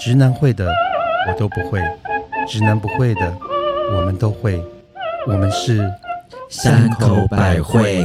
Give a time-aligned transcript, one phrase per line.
[0.00, 0.72] 直男会的
[1.28, 1.78] 我都不会，
[2.48, 3.38] 直男不会的
[3.92, 4.58] 我们都会，
[5.26, 5.86] 我们是
[6.48, 8.02] 山口百惠。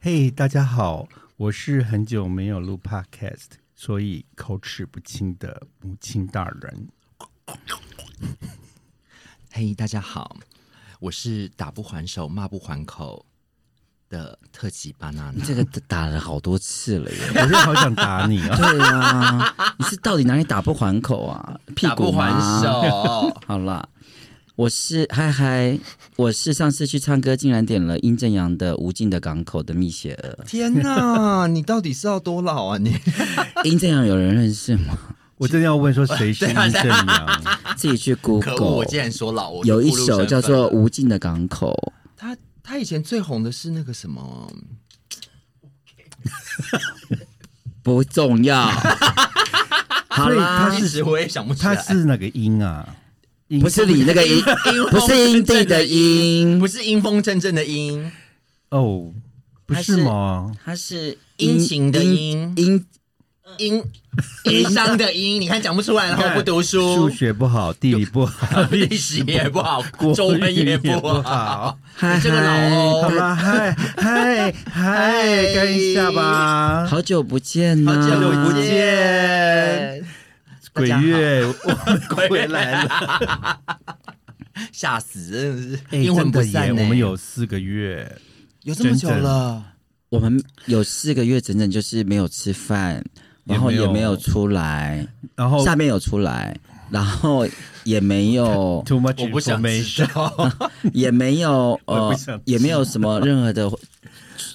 [0.00, 6.88] 嘿大家好，我是很久没有录 Podcast，所以口齿不清的母亲大人。
[9.56, 10.36] 嘿大家好，
[10.98, 13.24] 我是打不还手、骂不还口
[14.10, 15.44] 的特级巴娜娜。
[15.44, 17.18] 这个打了好多次了耶。
[17.30, 18.56] 我真的好想打你啊！
[18.58, 21.56] 对啊，你是到底哪里打不还口啊？
[21.76, 22.64] 屁打不股吗还。
[22.64, 23.88] 手，好啦，
[24.56, 25.78] 我是嗨嗨，
[26.16, 30.44] 我是上次去唱歌竟然点了殷正阳的《无尽的港口》的蜜雪儿。
[30.44, 31.46] 天哪！
[31.46, 32.92] 你到底是要多老啊你？
[33.62, 34.98] 殷正阳有人认识吗？
[35.36, 37.42] 我真的要问说谁是殷正阳？
[37.76, 38.38] 自己去可恶！
[38.38, 44.52] 我 Google，竟然说老，有一首叫做《无尽的港口他他以前最红的是那个什么，》，
[47.82, 48.70] 不重要。
[50.08, 51.74] 好所以啦他，是一时我也想不起来。
[51.74, 52.94] 他是哪个音啊？
[53.48, 54.40] 殷不是你那个音，
[54.90, 58.10] 不是阴地的音不，是阴风阵阵的阴，
[58.70, 59.12] 哦，
[59.66, 60.52] 不是吗？
[60.64, 62.86] 他是殷勤的殷阴
[63.58, 63.82] 阴
[64.44, 65.38] 阴伤的阴。
[65.40, 71.78] 你看讲不出来，然后不读书数书，学不好，地理不好， 历史也不好，国中文也语不不好。。
[71.94, 76.86] 嗨这个老嗨哦好啦， 嗨嗨嗨，干一下吧！
[76.86, 77.92] 好久不见呐！
[77.92, 80.04] 好久不见见，
[80.72, 82.88] 鬼月，我们回来了。
[82.88, 83.60] 了，
[84.72, 86.82] 吓死，真的是哎阴魂不散呢。
[86.82, 88.10] 我们有四个月，
[88.62, 89.62] 有这么久了，
[90.08, 93.04] 我们有四个月整整就是没有吃饭，
[93.44, 95.06] 然后也没有出来，
[95.36, 96.56] 然后下面有出来，
[96.90, 97.46] 然后
[97.84, 100.52] 也没有 too much 我不想知 information，道。
[100.92, 103.70] 也没有 呃也没有什么任何的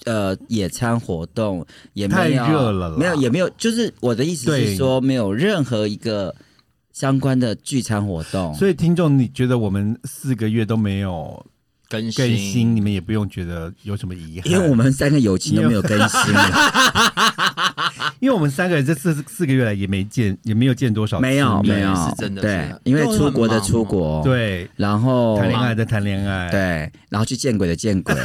[0.05, 6.35] 呃野餐活动，也没有太热了没有也没有，就是我的意思是说没有任何一个
[6.94, 11.45] 相关的聚餐活动，所以听众，你觉得我们四个月都没有
[11.88, 17.48] 更更新，你们也不用觉得有什么遗憾，因为我们三个友情都没有更新了，
[18.19, 28.13] 因为我们三个人这四四个月来也没见，也没有见多少次，没有没有，是真的对，因为出国的出国，，对，然后谈恋爱的谈恋爱，，对，然后去见鬼的见鬼，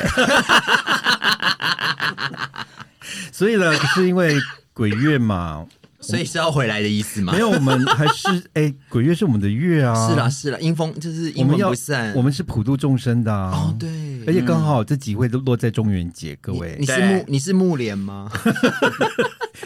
[3.31, 4.35] 所以呢，是因为
[4.73, 5.65] 鬼月嘛，
[6.01, 7.33] 所以是要回来的意思吗？
[7.33, 12.13] 没有，我们还是 哎，鬼月是我们的月啊，是啦，是啦，阴风就是阴魂我们要不散。
[12.15, 13.89] 我们是普度众生的啊，哦，对，
[14.27, 16.77] 而且刚好这几位都落在中元节，各位。
[16.81, 18.29] 你，是木你是木莲吗？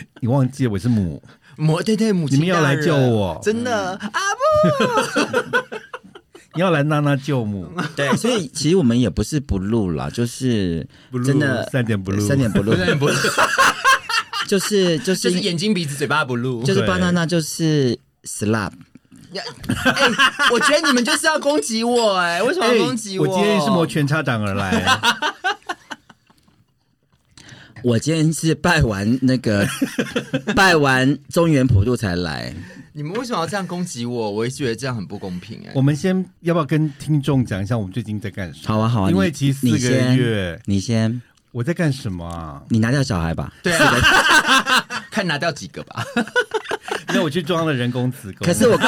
[0.20, 1.22] 你忘记了我是母，
[1.56, 3.38] 母对对母亲，你们要来救我。
[3.42, 4.10] 真的啊！
[6.54, 12.75] 你 要来娜娜救母，对，所以其实我们也不是不录啦，就是不录真的三点不录，三点不录。
[12.75, 13.14] 三点不录，
[14.47, 16.62] 就是就就是 是眼睛鼻子嘴巴不录。
[16.64, 16.88] 就是对。
[16.88, 18.72] banana 就是 slap，
[19.34, 19.42] 哎，
[20.50, 23.26] 我觉得你们就是要攻击我哎，为什么哎要攻击我？
[23.26, 24.98] 我今天是摩拳擦掌而来，
[27.83, 29.66] 我今天是拜完那个
[30.55, 32.53] 拜完中原普渡才来，
[32.93, 34.31] 你们为什么要这样攻击我？
[34.31, 35.83] 我也觉得这样很不公平哎我。
[35.83, 38.69] 们先要不要跟听众讲一下我们最近在干什么？
[38.69, 41.22] 好啊好啊，因为你其实四个你先月你先，
[41.58, 42.62] 我在干什么啊？
[42.69, 43.52] 你拿掉小孩吧。
[43.64, 43.92] 对啊，
[45.10, 46.04] 看拿掉几个吧。
[47.10, 48.78] 因为我去装了人工子宫，可是我，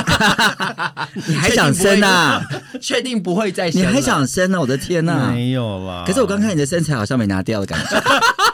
[1.26, 2.40] 你还想生啊？
[2.80, 3.82] 确定不会再生？
[3.82, 4.60] 你还想生呢？
[4.60, 5.32] 我的天呐！
[5.34, 6.04] 没有啦。
[6.06, 8.00] 可是我刚看你的身材好像没拿掉的感觉。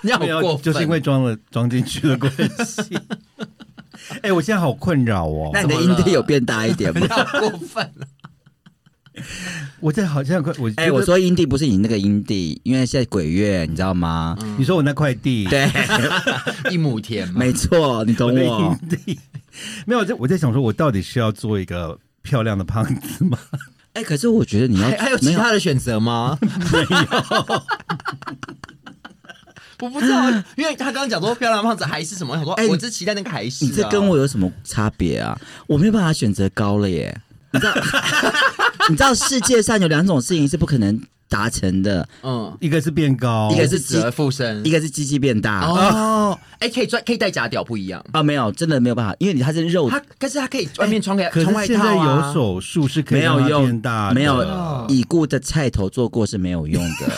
[0.00, 2.32] 你有过分，就是因为装了装进去的关
[2.64, 2.98] 系。
[4.22, 5.60] 哎、我现在好困扰哦那。
[5.60, 7.08] 你的阴蒂有变大一点吗你？
[7.12, 8.06] 好过分了。
[9.80, 14.36] 我在好像快，我哎、我说阴蒂不是你那个阴地，因为现在鬼月，你知道吗？
[14.58, 15.68] 你说我那块地，对，
[16.70, 18.78] 一亩田嘛，没错，你懂我的我。
[18.90, 19.18] 地，
[19.86, 23.38] 没有，我在我在想说，我到底是要做一个漂亮的胖子吗？
[23.94, 26.38] 哎、可是我觉得你要还还有其他的选择吗？
[26.70, 27.62] 没有。
[29.80, 33.68] 我不知道，因为他刚刚讲说漂亮胖子还是什么，我想说，哎我只期待那个还是、啊。
[33.68, 35.38] 你这跟我有什么差别啊？
[35.66, 37.18] 我没有办法选择高了耶，
[37.52, 37.72] 你知道？
[38.90, 45.66] 你知道世界上有两种事情是不可能达成的，嗯，一个是变高，一个是是死而复生，一个是鸡鸡变大。
[45.66, 45.74] 哦。
[45.74, 48.04] 哦，哎、可以穿可以戴假屌不一样。
[48.24, 57.06] 没有，真的没有办法，因为你它是肉，他可是它可以外面穿个可穿外是现在套啊有手术是可以没有让它用变大的，没有已故的菜头做过是没有用的。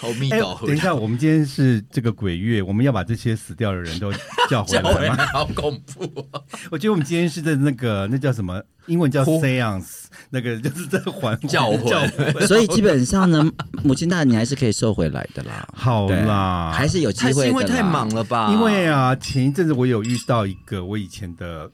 [0.00, 4.12] 哎、好密斗，等一下，我们今天是这个鬼月，我们要把这些死掉的人都
[4.48, 5.26] 叫回来吗？
[5.34, 6.40] 好恐怖哦！
[6.70, 12.46] 我觉得我们今天是在那个那叫什么，英文叫 seance，那个就是在还叫魂叫魂。
[12.46, 13.44] 所以基本上呢，
[13.82, 15.66] 母亲大人你还是可以瘦回来的啦。
[15.74, 17.48] 好啦，还是有机会。
[17.48, 18.52] 因为太忙了吧？
[18.52, 21.70] 因为啊，前一阵子我有遇到一个我以前的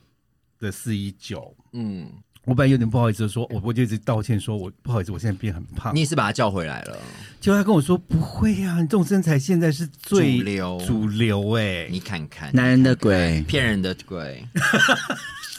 [0.61, 2.07] 的四一九，嗯，
[2.45, 6.01] 我本来有点不好意思说，我我就一直道歉说，我不好意思，我现在变很胖你。
[6.01, 6.97] 也是把他叫回来了，
[7.41, 14.47] 结果他跟我说不会啊，你这种身材现在是最主流主流哎、你看看，男人的鬼，骗人的鬼，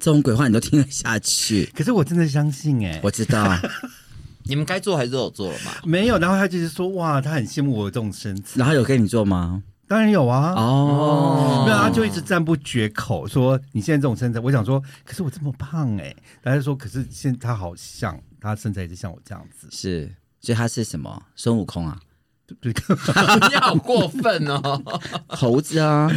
[0.00, 1.66] 这种鬼话你都听得下去。
[1.74, 3.56] 可是我真的相信哎、我知道，
[4.44, 5.72] 你们该做还是都有做了嘛？
[5.84, 9.62] 没有，然后他就是说哇，他很羡慕我这种身材，然后有跟你做吗？
[9.86, 10.52] 当然有啊。
[10.54, 21.22] 哦，没有，他就一直赞不绝口，说你现在这种身材，我想说，可是我这么胖哎、他就说，可是现在他好像他身材也是像我这样子，是，所以他是什么？
[21.34, 21.98] 孙悟空啊，
[22.46, 22.76] 就是
[23.50, 24.82] 你好过分哦！
[25.26, 26.10] 猴子啊，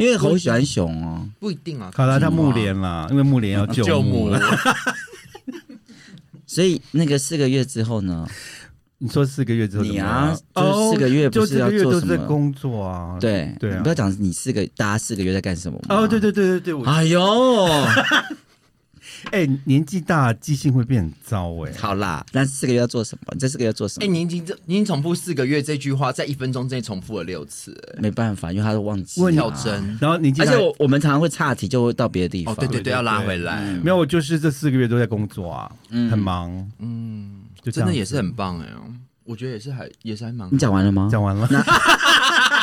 [0.00, 1.28] 因为猴喜欢熊哦。
[1.38, 4.40] 不一定啊，好了，他木莲啦，因为木莲要救救母母了。
[6.46, 8.26] 所以那个四个月之后呢？
[9.02, 13.16] 你说四个月之后怎么你啊样就是四个月不就是四要个月都是在做什么工作啊。
[13.18, 17.18] 对对啊你不要讲你四个大家四个月在干什么吗哦，对对对对对，我哎呦，
[19.32, 23.32] 哎、年纪大记性会变很糟哎、好啦，那四个月要做什么？
[23.32, 24.12] 你这四个月要做什哎、么？
[24.12, 29.98] 你已经这你已经重复四个月这句话，在一分钟之内重复了六次，哎没办法，因为他都忘记问了跳针。
[30.00, 32.54] 然后年纪而且，我我们常常会岔题，就会到别的地方。
[32.54, 33.60] 哦，对对对，要拉回来。
[33.82, 38.66] 没有，我就是这四个月都在工作啊，嗯很忙，嗯，就真的也是很棒哎，
[39.24, 40.48] 我觉得也是还也是还蛮。
[40.50, 41.08] 你讲完了吗？
[41.10, 41.46] 讲完了。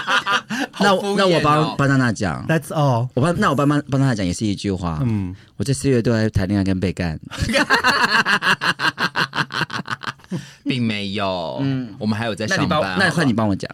[0.80, 1.16] 那好敷衍哦。
[1.18, 3.10] 那我帮帮娜娜讲，That's all。
[3.14, 5.00] 我帮那我帮帮帮娜娜讲也是一句话。
[5.04, 7.20] 嗯，我这四月都在谈恋爱跟被干，
[10.64, 12.98] 并没有，嗯，我们还有在上班。
[13.00, 13.70] 那换你帮我讲，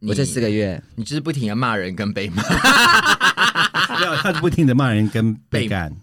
[0.00, 0.82] 我这四个月。
[0.96, 2.42] 你就是不停的骂人跟被骂，
[4.00, 5.92] 没有，他是不停的骂人跟被被干。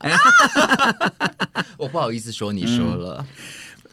[1.77, 3.25] 我不好意思说你说了，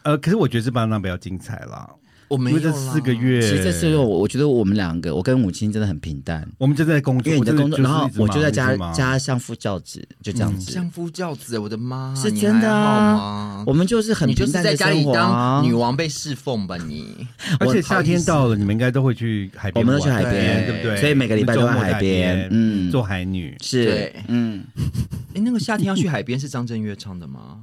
[0.03, 10.71] 呃，可是我觉得这巴拿比较精彩啦，因为这我没有这四个，月，其实这四个月我我觉得我们两个，我跟母亲真的很平淡，我们就在工作，因为你的工作，然后我就在家家相夫教子，就这样子。
[10.71, 13.63] 相夫教子，我的妈，是真的吗？
[13.65, 17.27] 我们就是很就是平淡的在家里生活女王被侍奉吧你？
[17.59, 20.97] 而且夏天到了，你们应该都会去海边，我们都去海边对不对？
[20.97, 22.91] 所以每个礼拜都在周末海边嗯。
[22.91, 23.55] 做海女。
[23.61, 24.63] 是对，嗯，
[25.33, 27.59] 哎，那个夏天要去海边是张震岳唱的吗？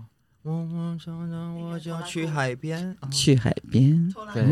[0.46, 4.14] 我我想想我就要去海边，啊去海边。
[4.32, 4.44] 对，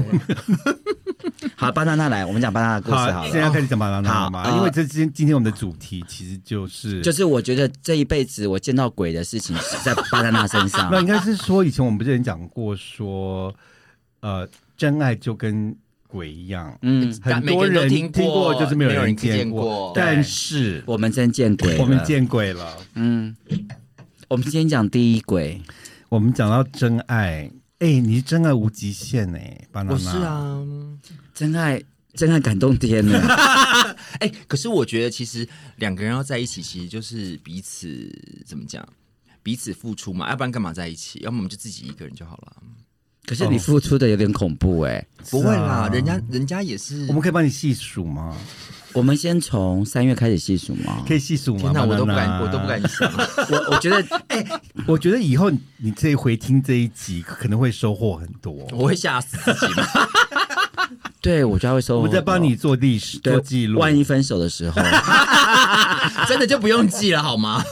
[1.55, 3.31] 好，巴娜娜来，我们讲巴娜娜的故事好了。
[3.31, 4.43] 现在开始讲巴拿拿了吗？
[4.43, 10.99] 好呃因为这今今天我们的主题其实就是就是我觉得这一辈子我见到鬼的事情是在巴娜娜身上 那。
[11.01, 13.55] 应该是说，以前我们不是有讲过说，
[14.19, 15.77] 呃，真爱就跟
[16.09, 22.77] 鬼一样，嗯，很多人听过就是没有人见见过但是我们真见鬼了，我们见鬼了。
[22.95, 23.37] 嗯，
[24.27, 25.61] 我们今天讲第一鬼，
[26.15, 27.51] 我们讲到真爱，
[27.81, 30.65] 哎、你是真爱无极限哎、巴拿拿我是，啊。
[31.35, 31.83] 真爱
[32.13, 33.19] 真爱感动天呢。
[34.23, 35.45] 哎、可是我觉得其实
[35.75, 38.09] 两个人要在一起，其实就是彼此
[38.47, 38.89] 怎么讲，
[39.43, 41.19] 彼此付出嘛，要不然干嘛在一起？
[41.19, 42.63] 要么我们就自己一个人就好了。
[43.27, 47.07] 可是你付出的有点恐怖哎、不会啦，啊人家人家也是。
[47.09, 48.37] 我们可以帮你细数吗？
[48.93, 51.03] 我们先从三月开始细数吗？
[51.09, 51.63] 可以细数吗？
[51.63, 52.81] 天哪，我都不敢，我都不敢。
[52.89, 53.11] 想。
[53.51, 54.45] 我我觉得 哎
[54.87, 58.53] 我觉得以后你这一回听这一集，可能会收获很多。
[58.73, 59.87] 我会吓死自己吗？
[61.25, 61.97] 对我就会收。
[61.97, 63.81] 我们在帮你做历史、对做记录。
[63.81, 64.83] 万一分手的时候，
[66.29, 67.65] 真的就不用记了好吗？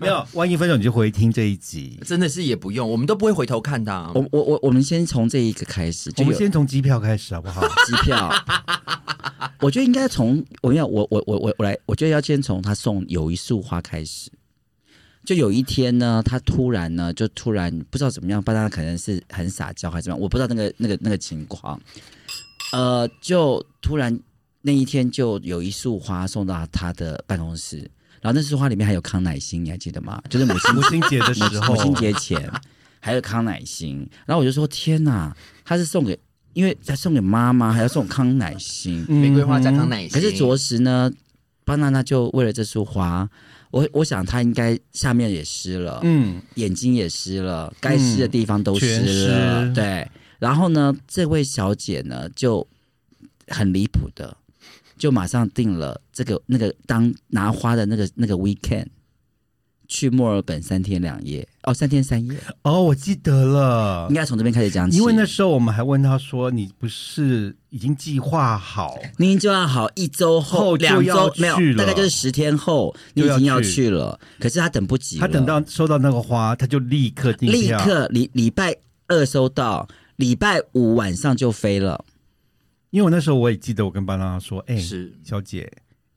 [0.00, 2.00] 没有，万一分手你就回听这一集。
[2.06, 7.60] 真的是也不用，我们都不会回头看的啊、我我我我们先从这一个开始，我们先从机票开始好不好？
[7.86, 8.32] 机票。
[9.60, 14.30] 我觉得应该从我要我我我我我来，我觉得要先从他送有一束花开始。
[15.26, 21.78] 就有一天呢，他突然呢，就突然不知道怎么样，不知道他可能是很撒娇还是怎么样，我不知道那个那个那个情况。
[22.74, 24.18] 呃，就突然
[24.62, 27.78] 那一天就有一束花送到他的办公室，
[28.20, 30.20] 然后那束花里面还有康乃馨，你还记得吗？
[30.28, 32.50] 就是母亲母亲节的时候，母亲节前
[32.98, 36.18] 还有康乃馨，然后我就说天哪，他是送给，
[36.52, 41.12] 因为他送给妈妈，还要送康乃馨，嗯玫瑰花加康乃馨，可是着实呢，
[41.64, 43.28] 巴娜娜就为了这束花，
[43.70, 49.74] 我我想她应该下面也湿了，嗯，眼睛也湿了，该湿的地方都湿全了，湿。
[49.74, 50.08] 对。
[50.38, 52.66] 然后呢，这位小姐呢就
[53.48, 54.36] 很离谱的，
[54.96, 58.86] 就马上订了这个那个当拿花的那个那个 weekend，
[59.86, 64.06] 去墨尔本三天两夜，哦，三天三夜，哦，我记得了。
[64.08, 64.96] 应，该从这边开始讲起。
[64.96, 68.98] 因为那时候我们还问他说：“你不是已经计划好？
[69.18, 71.84] 你已经计划好一周后、后就两要周没有去，了。
[71.84, 74.18] 大概就是十天后，你就要已经要去去了。
[74.40, 78.74] 可是他等不及了，他等到收到那个花，他就立刻订立票刻礼礼拜
[79.06, 79.86] 二收到，
[80.16, 82.04] 礼拜五晚上就飞了。
[82.90, 85.70] 因为我那时候我也记得，我跟巴拉拉说：“哎、是小姐，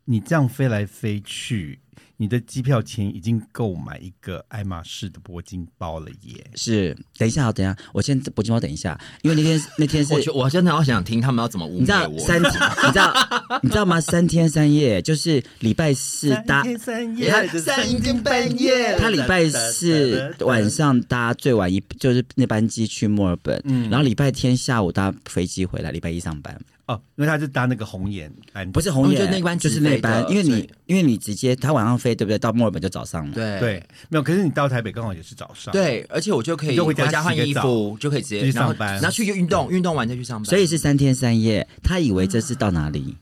[0.06, 1.80] 你这样飞来飞去，
[2.18, 6.46] 你的机票钱已经够买一个爱马仕的铂金包了耶。
[6.56, 12.20] 是，等一下，等一下，我先铂金包等一下，因为那天 那天是我我真的好想听他们要怎么污你知道蔑我。
[12.20, 12.46] 三，你
[12.92, 13.14] 知道
[13.64, 14.02] 你知道吗？
[14.02, 32.40] 三天三夜就是礼拜四搭，天三他三更半夜他礼拜四晚上搭最晚一就是那班机去墨尔本，嗯然后礼拜天下午搭飞机回来，礼拜一上班，哦，因为他是搭那个红眼班，不是红眼，哦就那班就是那班，因为你因为你直接他晚上飞，对不对？
[32.40, 34.24] 到墨尔本就早上了，对对，没有。
[34.24, 40.46] 可是你到台北刚好也是早上，，对，而且我就可以回家家换衣服，就可以直接去上班然后去运动，运动完再去上班。
[40.46, 41.68] 所以是三天三夜。
[41.84, 43.18] 他以为这是到哪里？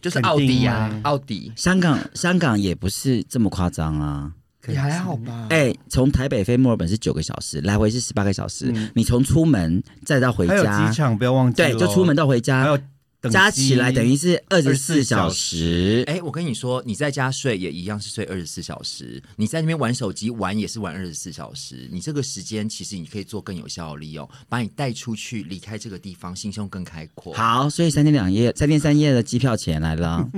[0.00, 4.32] 就是奥迪啊奥迪香港香港也不是这么夸张啊。
[4.72, 5.46] 也还好吧？
[5.50, 8.72] 哎、从台北飞墨尔本是九个小时，来回是十八个小时。
[8.74, 12.86] 嗯你从出门再到回还有家机，场不要忘记，对，就出门到回还家有，等
[13.30, 16.04] 加起来等于是二十四24小小时。
[16.06, 21.88] 哎，我跟你说，你在家睡也一样是睡二十四小时，你在那边玩手机玩也是玩二十四小时。
[21.90, 27.32] 你这个时间其实你可以做更有效的利用，把你带出去，离开这个地方，心胸更开阔。
[27.36, 30.28] 好，所以三天两夜、三天三夜的机票钱来了。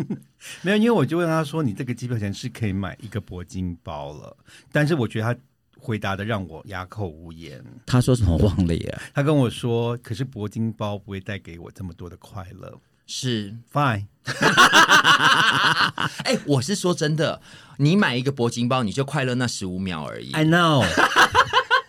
[0.62, 4.36] 没有，因为我就问他说：“你这个机票钱是可以买一个铂金包了。”
[4.70, 5.40] 但是我觉得他
[5.80, 7.62] 回答的让我哑口无言。
[7.86, 8.98] 他说什么忘了耶？
[9.14, 12.72] 他跟我说：“可是铂金包不会带给我这么多的快乐。
[13.06, 14.06] 是，”Fine，
[16.24, 17.40] 哎，我是说真的，
[17.78, 20.32] 你买一个铂金包，你就快乐那十五秒而已。
[20.32, 20.84] I know，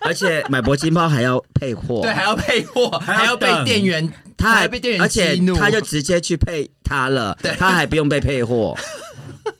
[0.02, 8.78] 而且买铂金包还要配货， 对，还要配货，还要被店员，他还被店员而且激怒，他就直接去配他了， 他还不用被配货。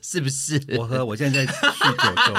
[0.02, 0.58] 是不是？
[0.78, 2.34] 我喝，我现在在酗酒中。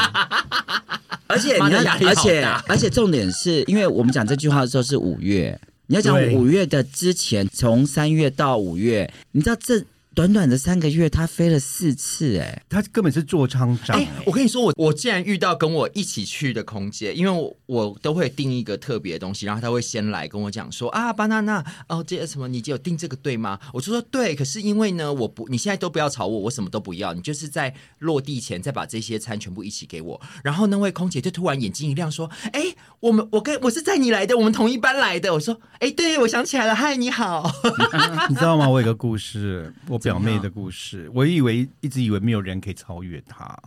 [1.31, 9.81] 而且你要而且而且重点是因为我们讲这句话的时候是五月，你要讲五月的之前，从三月到五月，你知道这
[10.13, 23.57] 短短的三个月，他飞了四次，哎，他根本是做厂长、哎、哎我跟你说，我我竟然遇到跟我一起去的空姐，因为我我都会订一个特别的东西，然后他会先来跟我讲说啊，巴娜娜，哦，这什么，你有订这个对吗？
[23.73, 30.21] 我就说对，可是因为呢，我不，你现在都不要吵我，我什么都不要，你就是在落地前再把这些餐全部一起给我。
[30.43, 35.33] 然后那位空姐就突然眼睛一亮说，哎，我们我跟我是载你来的，我们同一班来的。
[35.33, 37.49] 我说，哎，对，我想起来了，嗨，你好。
[38.27, 38.67] 你知道吗？
[38.67, 41.09] 我有个故事，我表妹的故事。
[41.13, 43.57] 我以为一直以为没有人可以超越她，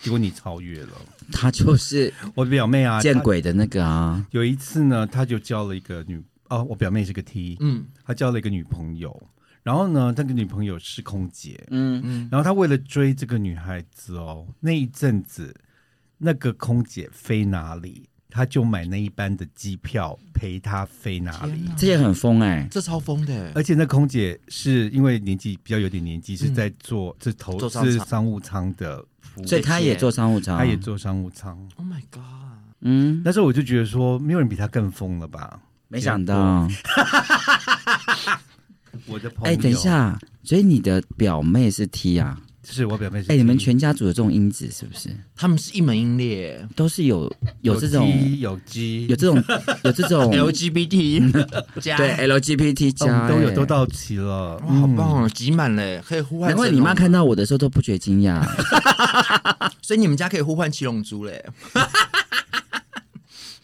[0.00, 0.92] 结果你超越了。
[1.32, 9.20] 她就是我表妹啊，见鬼的那个啊，有一次呢，她就交了一个女哦，我表妹是个 T，嗯她交了一个女朋友。
[9.62, 15.54] 然后呢，那个女朋友是空姐，嗯，嗯，然后他为了追这个女孩子哦，那一阵子
[16.16, 21.68] 那个空姐飞哪里，他就买那一班的机票陪他飞哪里。
[21.76, 31.58] 这也很疯哎，这超疯的，而且那空姐是因为年纪比较有点年纪，是在做是投坐商舱是商务舱的服务，所以他也做商务舱，她也做商务舱。
[31.76, 32.22] Oh my god！
[32.80, 35.60] 嗯，那时候我就觉得说，没有人比他更疯了吧？
[35.88, 36.68] 没想到，
[39.06, 42.40] 我的朋友，哎，等一，下，所以你的表妹是 T 啊？
[42.72, 45.08] 是我表妹是哎，你们全家族有这种因子是不是？
[45.36, 47.30] 他们是一门英列都是有
[47.62, 48.08] 有这种
[48.38, 49.42] 有机有这种
[49.84, 51.46] 有这种， LGBT
[51.80, 56.48] 加对 LGBT 哦加都有哎都到齐了，哇，好棒哦，挤满了，可以呼唤。
[56.50, 58.42] 难怪你妈看，到我的时候都不觉惊讶。
[59.82, 61.44] 所以你们家可以呼唤七龙珠嘞。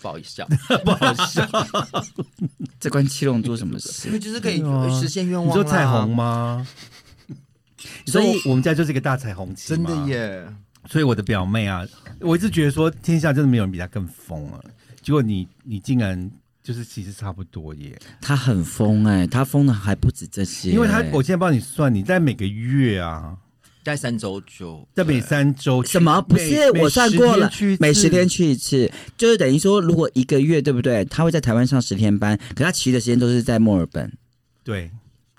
[0.02, 0.48] 不好意思啊，
[0.84, 1.48] 不好笑。
[2.78, 4.10] 这关七龙珠什么因事？
[4.10, 4.62] 为就是可以
[5.00, 5.48] 实现愿望。
[5.48, 6.14] 你说彩虹？
[6.14, 6.64] 吗？
[8.04, 9.96] 所以我们家就是一个大彩虹旗，真的。
[10.08, 10.46] 耶！
[10.88, 11.84] 所以我的表妹啊，
[12.20, 14.64] 我一直觉得说天下真的没有人比她更疯了，
[15.02, 16.30] 结果你你竟然
[16.62, 23.36] 就是其实差不多耶，她很疯哎、她疯的还不止这些、因为她我现在帮你算，你在每个月啊，
[23.82, 26.22] 大概三周就在每三周什么？
[26.22, 27.50] 不是我算过了，
[27.80, 31.04] 每十天去去一次，就是等于说，如果一个月对不对？
[31.06, 34.12] 他会在台湾上十天班，可他其余的时间都是在墨尔本。
[34.62, 34.90] 对，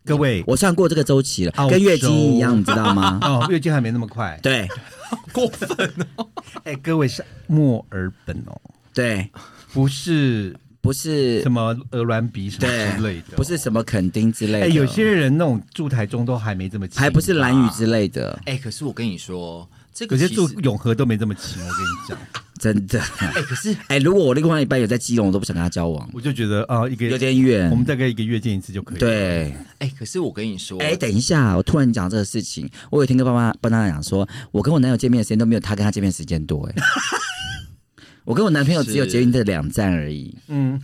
[0.07, 3.19] 各位我算过这个周期了，跟月经一样，你知道吗？
[3.23, 4.67] 哦，月经还没那么快，对。
[5.31, 6.27] 过分哦。
[6.63, 8.59] 哎，各位是墨尔本哦，
[8.93, 9.29] 对，
[9.73, 18.37] 不是不是什么鹅卵鼻什么之类的哦，不是什么垦丁之类的，哎，有些人那种住台中都还没这么还不是蓝雨之类的。
[18.45, 22.17] 哎，可是我跟你说，这个有些住永和都没这么勤，我跟你讲，
[22.59, 23.01] 真的。
[23.17, 27.67] 哎，可是哎，如果我另外一半有在基隆，我都不想跟他交往，我就觉得啊，一个有点远。
[27.71, 36.75] 我们大概一个月见一次就可以。，对，哎，可是我跟你说，哎，等一下，我突然讲这个事情，我有一天跟爸妈爸妈讲说，我跟我男友见面的时间都没有他跟他见面时间多，哎，
[38.23, 40.37] 我跟我男朋友只有是捷运的两站而已。
[40.47, 40.79] 嗯，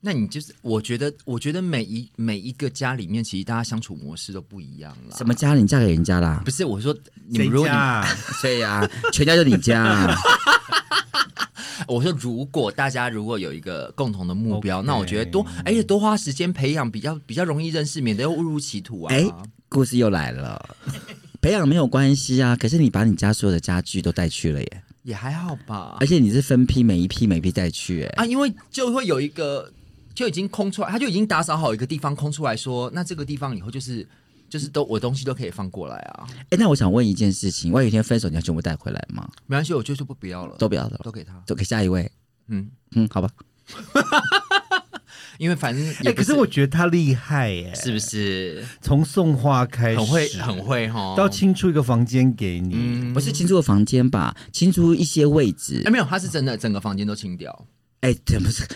[0.00, 5.16] 那你就是，我觉得，我觉得每一每一个家里面，其实大家相处模式都不一样了。
[5.16, 5.34] 什么？
[5.34, 5.54] 家？
[5.54, 6.50] 你嫁给人家啦不？
[6.50, 8.08] 是，我说你们如果你家啊？
[8.40, 10.16] 对呀、全家就你家、啊。
[11.88, 19.14] 我说，如果大家如果有一个共同的目标 OK 那我觉得多，而且多花时间培养，比较比较容易认识，免得又误入歧途啊。
[19.14, 19.26] 哎
[19.68, 20.76] 故事又来了，
[21.40, 26.06] 培养没有关系啊，可是你把你家所有的家具都带去了耶，也还好吧而。
[26.06, 29.72] 且你是分批每一批每一批带去，哎，啊，因为就会有一个
[30.14, 34.06] 就已经空出来，他就已经打扫好一个地方空出来说，那这个地方以后就是
[34.48, 39.30] 就是都我东西都可以放过来啊，哎，那我想问一件事情，万一有一天分手，你要全部带回来吗？
[39.46, 42.10] 没关系，我就是不不要了，都不要了，都给他，都给下一位。
[42.48, 43.30] 嗯，嗯，好吧，
[45.38, 54.36] 因为反正哎、可是我觉得他厉害耶，是不是从送花开始，很会很会哈，到清出一个房间给你，嗯不是清出个房间吧？
[54.52, 55.90] 清出一些位置哎、。
[55.90, 57.66] 没有，他是真的整个房间都清掉。
[58.00, 58.66] 哎，怎么是，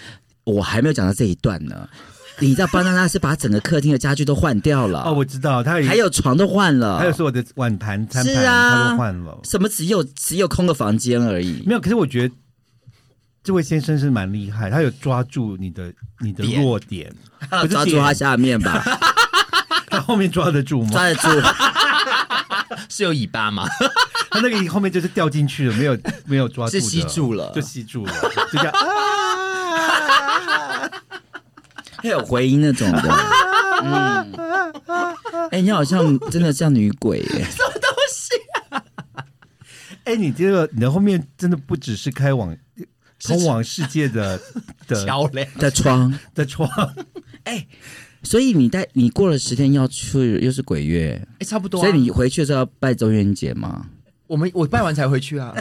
[0.45, 1.89] 我还没有讲到这一段呢。
[2.41, 9.39] 你知道巴娜娜是把整个客厅的家具都换掉了，哦，我知道，他还有床都换了，还有所有的碗盘、餐盘，啊他都换了。
[9.45, 11.63] 什么只有只有空个房间而已。
[11.65, 12.35] 没有，可是我觉得
[13.45, 17.15] 这位先生是蛮厉害，他有抓住你的你的点弱点，
[17.63, 18.83] 不 抓住他下面吧，
[19.87, 20.91] 他后面抓得住吗？
[20.91, 21.29] 抓得住。
[22.89, 23.65] 是有尾巴吗？
[24.31, 25.97] 他那个后面就是掉进去了，没有
[26.27, 28.13] 没有抓住的，是吸住了就吸住了，
[28.51, 28.85] 就这样啊！
[32.05, 33.03] 会有回音那种的。
[33.83, 34.33] 嗯，
[35.51, 37.47] 哎、你好像真的像女鬼耶！
[40.05, 42.57] 哎，你这个你的后面真的不只是开往
[43.21, 44.39] 通往世界的
[44.87, 45.47] 的桥梁。
[45.59, 46.69] 的窗，的窗，
[47.45, 47.67] 哎
[48.23, 51.83] 所以你带你过了十天要去，又是鬼月，哎、差不多、啊。
[51.83, 53.87] 所以你回去的时候要拜中元节吗？
[54.27, 55.55] 我们我拜完才回去啊。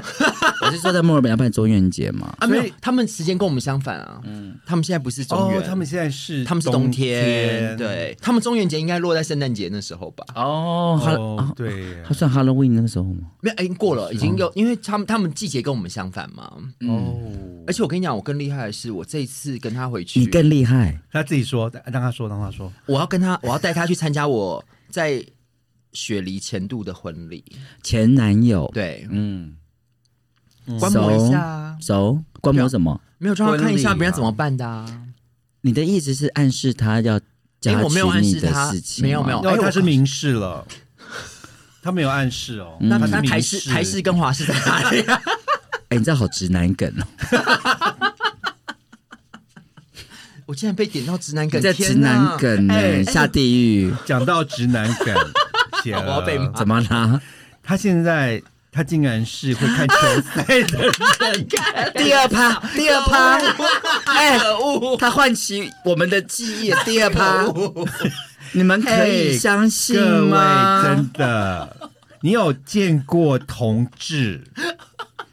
[0.66, 2.36] 我是说在墨尔本要办中元节嘛？
[2.40, 4.22] 啊，没所以有，他们时间跟我们相反啊。
[4.24, 10.26] 嗯，他们现在不是中元，哦，他们现在是他们是冬天，对他们中元节应该落在圣诞节那时候吧？
[10.36, 13.28] 哦，哈哦，对耶，他算 Halloween 那个时候吗？
[13.42, 16.52] 没有，哎已经过了，已经有，因为他们他们季节跟我们相反嘛。
[16.88, 17.16] 哦，
[17.68, 25.24] 而且我跟你讲，我更厉害的是，我这一次跟他回去，你更厉害，他自己说，让他说，让他说，我要跟他，我要带他去参加我在
[25.92, 27.44] 雪梨前度的婚礼。
[27.84, 29.56] 前男友，，对，嗯，
[30.80, 31.40] 观摩一下。
[31.40, 33.00] 啊，熟观摩什么？
[33.18, 34.86] 没有让他看一下别人怎么办的啊。
[35.62, 37.22] 你的意思是暗示他要因
[37.62, 39.08] 加为我没有暗娶你的示他事情吗？
[39.08, 39.40] 没有没有。
[39.40, 40.66] 哎我他是明示了，
[41.82, 43.60] 他没有暗示哦，那他是明那那台示。
[43.60, 45.02] 式台式跟华式在哪里？
[45.08, 45.22] 啊？
[45.90, 47.06] 哎、你知道好直男梗哦，
[50.48, 52.14] 我竟然被点到直男梗，你在直天哪。
[52.14, 55.16] 男梗呢、哎下地狱，讲到直男梗，
[55.84, 57.22] 写 我要被怎么啦？
[57.64, 58.42] 他现在
[58.74, 61.48] 他竟然是会看球赛的人，
[61.96, 63.38] 第二趴，第二趴，
[64.06, 64.40] 哎，
[64.98, 67.46] 他唤起我们的记忆，第二趴，
[68.54, 70.84] 你们可以相信各位吗？
[70.84, 74.44] 真的，你有见过同志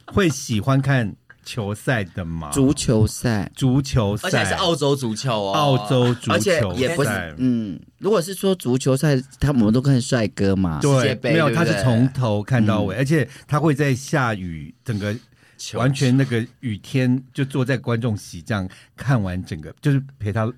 [0.04, 1.14] 会喜欢看
[1.50, 2.48] 球赛的吗？
[2.52, 15.12] 足球赛，足球赛，而且还是澳洲足球哦，澳洲足而且球也不是，，嗯，如果是说足球赛，他们都看帅哥嘛，对，没有，他是从头看到尾，而且他会在下雨，整个
[15.74, 20.50] 完全那个雨天就坐在观众席这样看完整个，就是陪他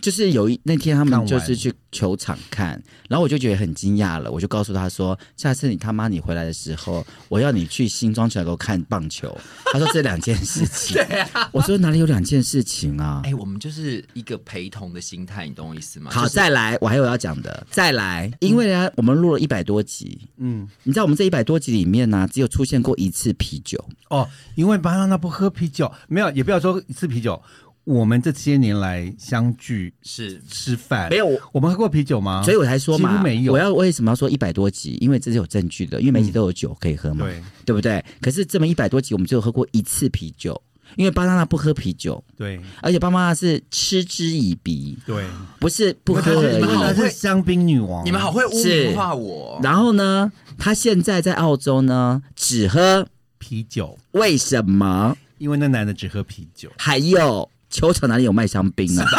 [0.00, 9.36] 就是有一那天他们就是去球场看，然后我就觉得很惊讶了，我就告诉他说，下次你他妈你回来的时候，我要你去新庄给我看棒球。
[9.72, 13.20] 他说这两件事情， 对啊，我说哪里有两件事情啊？
[13.24, 16.10] 哎，我们就是一个陪同的心态，你懂我意思吗？
[16.10, 20.68] 好，就是再来，我还有要讲的，再来，因为呢，我们录了一百多集，嗯。
[20.84, 27.40] 你知道我们这一百多集里面呢、只有出现过一次啤酒，哦，因为巴拿那不喝啤酒，没有，也不要说一次啤酒，
[27.84, 32.42] 我们这些年来相聚是吃饭，没有我们喝过啤酒吗？
[32.44, 34.96] 所以我才说嘛，没有我要为什么要说一百多集？
[35.00, 38.04] 因为这是有证据的，因为每集都有酒可以喝嘛，对对不对？
[38.20, 40.60] 可是这么一百多集，我们只有喝过一次啤酒，
[40.96, 45.24] 因为巴娜娜不喝啤酒，对而且巴娜娜是嗤之以鼻，对，
[45.58, 46.96] 不是不喝而你们好你们好已。
[46.96, 49.58] 她是香槟女王，你们好会污是名化我。
[49.60, 55.16] 然后呢，她现在在澳洲呢，只喝啤酒，为什么？
[55.38, 56.70] 因为那男的只喝啤酒。
[56.78, 59.06] 还有球场哪里有卖香槟啊？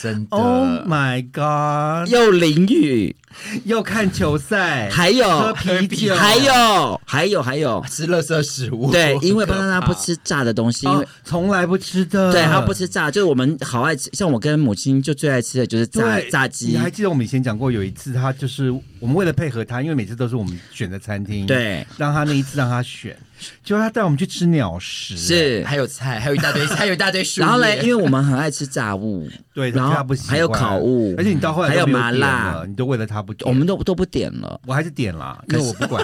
[0.00, 0.36] 真的。
[0.36, 2.08] Oh my god！
[2.12, 3.16] 又淋雨，
[3.64, 7.00] 要看球赛，还有喝啤酒，还有。
[7.04, 12.32] 还有还有，吃垃圾食物，对，因为巴很可怕娜娜不吃炸的东西，因为哦，从来不吃的。
[12.32, 16.66] 对，他不吃炸，就是我们好爱吃，像我跟母亲就最爱吃的就是炸炸鸡。
[16.66, 23.16] 你，还记得我们以前讲过，有一次他就是我们为了配合他，因为每次都是我们选的餐厅，，对，让他那一次让他选，
[23.64, 25.64] 结果他带我们去吃鸟食，是。
[25.64, 27.24] 还有菜，还有一大堆， 还有一大堆。
[27.36, 34.60] 然后嘞，因为我们很爱吃炸物，对，然后他不喜欢还有烤物而且你到后来还有麻辣，你都为了他不点，我们都都不点了。
[34.66, 36.02] 我还是点了，因为我不管，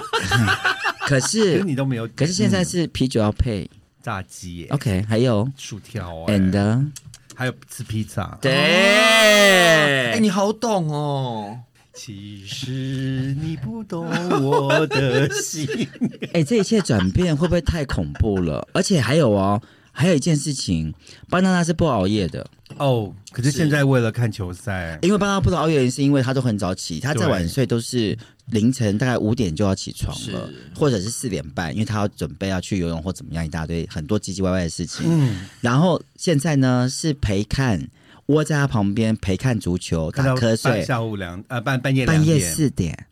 [0.99, 2.65] 可 可是是你都没有，可是现在嗯。
[2.65, 3.67] 是啤酒要配。
[4.03, 5.49] 炸鸡耶，，OK，还有？
[5.57, 6.91] 薯条哎 and
[7.35, 11.57] 还有吃披萨，对，哎，你好懂哦。
[11.93, 14.05] 其实你不懂
[14.41, 15.65] 我的心。
[16.33, 18.67] 哎、这一切转变会不会太恐怖了？
[18.73, 19.61] 而且还有哦，
[19.95, 20.93] 还有一件事情，
[21.29, 22.45] 巴娜娜是不熬夜的，
[22.77, 35.05] 哦，可是现在为了看球赛，因为巴娜娜不熬夜，是因为他都很早起，他再晚睡都是凌晨大概五点就要起床了，或者是四点半，因为他要准备要去游泳或怎么样，一大堆很多唧唧歪歪的事情。
[35.07, 37.87] 嗯，然后现在呢是陪看，
[38.25, 43.07] 窝在他旁边陪看足球，打瞌睡，下午两呃半半夜半夜点，四点。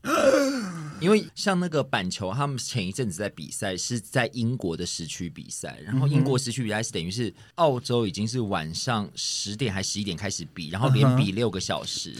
[1.01, 12.13] 因为像那个板球，他们前一阵子在比赛是在英国的时区比赛，然后英国时区比赛是等于是澳洲已经是晚上十点还十一点开始比，然后连比六个小时，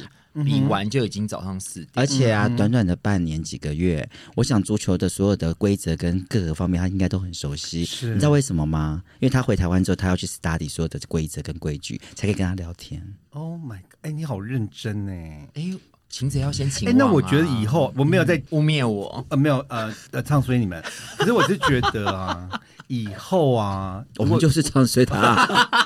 [0.43, 1.91] 比完就已经早上四点。
[1.93, 7.85] 而且啊，短短的半年几个月，我想足球的所有的规则跟各个方面，他应该都很熟悉。
[7.85, 9.03] 是你知道为什么吗？
[9.19, 13.15] 因为他回台湾之后，他要去 study 所有的规则跟规矩，才可以跟他聊天。
[13.29, 13.99] Oh my，god！
[14.01, 15.11] 哎，你好认真呢。
[15.53, 15.71] 哎，
[16.11, 20.83] 晴子要先请、哎，那我觉得以后我没有在污蔑我，呃没有呃呃唱衰你们，
[21.17, 22.49] 可是我是觉得啊，
[22.87, 25.47] 以后啊，我们就是这样随他。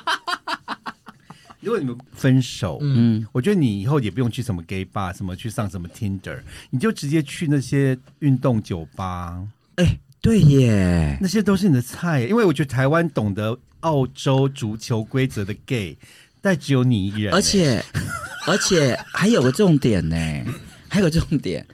[1.61, 9.41] 如果你们分手，嗯，我觉得你以后也不用去什么 gay bar，什么去上什么 Tinder，你就直接去那些运动酒吧，
[9.75, 12.21] 哎，对耶，那些都是你的菜。
[12.21, 15.97] 因为我觉得台湾懂得澳洲足球规则的 gay，
[16.45, 17.33] 但只有你一人。
[17.33, 17.83] 而且
[18.45, 20.15] 而且还有个重点呢。
[20.87, 21.65] 还有个重点，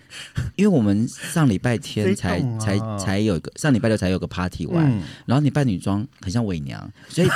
[0.56, 7.28] 因为我们上礼拜天才、啊才才有一个上礼拜六才有个 party 玩，嗯然后你扮女装很像伪娘，所以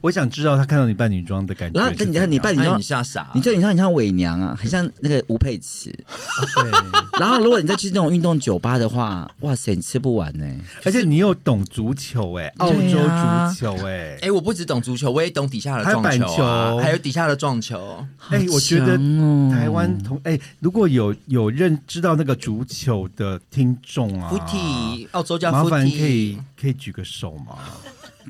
[0.00, 1.94] 我想知道他看到你扮女装的感觉然后。
[2.06, 3.30] 你看你扮女装那你，像啥？
[3.34, 5.90] 你就你像你像伪娘啊，很像那个吴佩慈。
[5.90, 6.70] 对，
[7.20, 10.46] 然后如果你再去那种运动酒吧的话，哇塞，你吃不完呢、
[10.84, 18.04] 而且你又懂足球哎、澳洲足球哎、哎、我不只懂足球，我也懂底下的还有撞球、啊，板球还有底下的撞球。
[18.30, 18.96] 哎、我觉得
[19.50, 27.58] 台湾同哎、如果有有认知道那个足球的听众啊，福体，澳洲叫麻烦福体，可以可以举个手吗？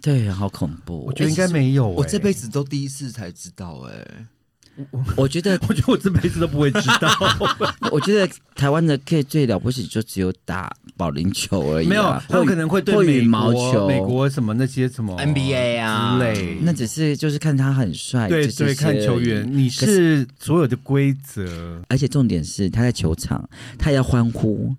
[0.02, 1.04] 对，好恐怖。
[1.06, 4.26] 我觉得应该没有、哎我这辈子都第一次才知道、哎，
[5.16, 7.10] 我觉得， 我觉得我这辈子都不会知道。
[7.92, 16.18] 我觉得台湾的 K 最了不起就只有打保龄球而已、啊，没有，他们可能会对羽毛球、美国什么那些什么 NBA 啊。
[16.18, 16.58] 之类。
[16.62, 23.46] 那只是就是看他很帅，对就是对，看球员，你是所有的规则，而且重点是他在球场，
[23.78, 24.74] 他也要欢呼，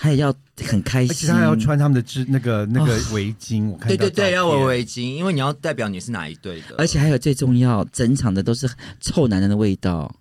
[0.00, 0.32] 他也要
[0.64, 6.76] 很开心，而且他还要穿他们的织那个那个围巾，我看到对对对，要围围巾，因为你要代表你是哪一队的。
[6.78, 10.14] 而且还有最重要，整场的都是臭男人的味道，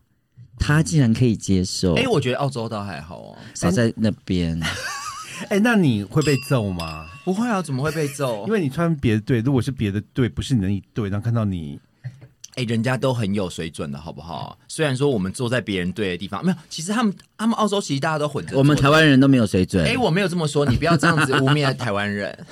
[0.57, 1.93] 他竟然可以接受。
[1.93, 4.59] 哎、我觉得澳洲倒还好哦，少在那边，
[5.49, 7.05] 哎，那你会被揍吗？
[7.23, 8.45] 不会啊，怎么会被揍？
[8.49, 11.79] 因为你穿别的队，如果是别的队，不是你的一队，然后看到你，
[12.57, 14.57] 哎、人家都很有水准的好不好？
[14.67, 18.57] 虽然说我们坐在别人对的地方，没有，其实他们他们澳洲其实大家都混着。
[18.57, 19.85] 我们台湾人都没有水准。
[19.85, 22.37] 哎、我没有这么说，你不要这样子污蔑台湾人。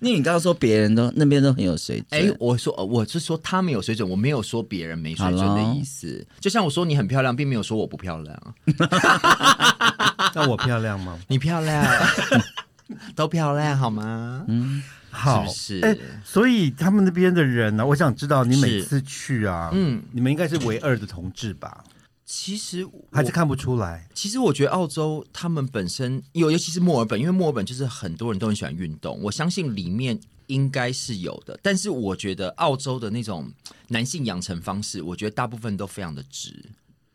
[0.00, 6.26] 那你刚刚说别人都那边都很有水准，哎、我说呃我是说他们有水准，我没有说别人没水准的意思。
[6.38, 8.54] 就像我说你很漂亮，并没有说我不漂亮，
[10.34, 11.18] 那我漂亮吗？
[11.28, 11.82] 你漂亮，
[13.16, 14.44] 都漂亮好吗？
[14.48, 14.82] 嗯，
[15.14, 21.84] 好，是不是哎，所以他们那边的人呢、我想知道你每是次去啊，嗯，你们应该是唯二的同志吧？
[22.26, 24.08] 其实还是看不出来？
[24.14, 31.58] 其实我觉得澳洲他们本身有，尤其是墨尔本，因为墨尔本就是很多人都很喜欢运动，我相信里面应该是有的。
[31.62, 33.52] 但是我觉得澳洲的那种
[33.88, 36.64] 男性养成方式，我觉得大部分都非常的直。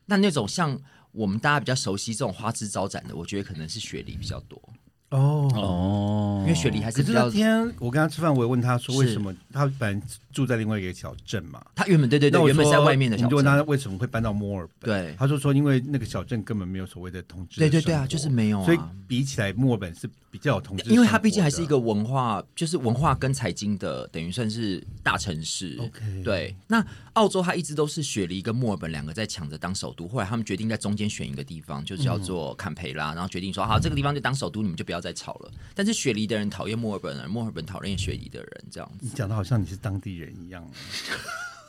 [0.06, 0.80] 那那种像
[1.12, 4.62] 我们大家比较熟悉这种花枝招展的，我觉得可能是学历比较多。
[5.10, 5.50] 哦。
[5.56, 15.16] 哦，因为雪梨还是可是那较，天我跟他吃饭，我也问他说为什么他本来住在另外一个小镇嘛，他原本对对对，那我原本在外面的小我们就问他，为什么会搬到墨尔本，对。
[15.18, 18.08] 他就说因为那个小镇根本没有所谓的同志的对对对啊，生活。
[18.08, 25.76] 就是没有啊，所以比起来墨尔本是比较有同志生活的，因为它毕竟还是一个文化，就是文化跟财经的，等于算是大城市。
[25.80, 26.56] OK 对。
[26.68, 35.52] 那澳洲它一直都是雪梨跟墨尔本两个在抢着当首都，后来他们决定在中间选一个地方，就叫做坎培拉，然后决定说好，这个地方就当首都，你们就不要再吵了。
[35.74, 38.98] 但是雪梨的人讨厌墨尔本人，墨尔本讨厌雪梨的人，这样子。
[39.02, 40.66] 你讲的好像你是当地人一样。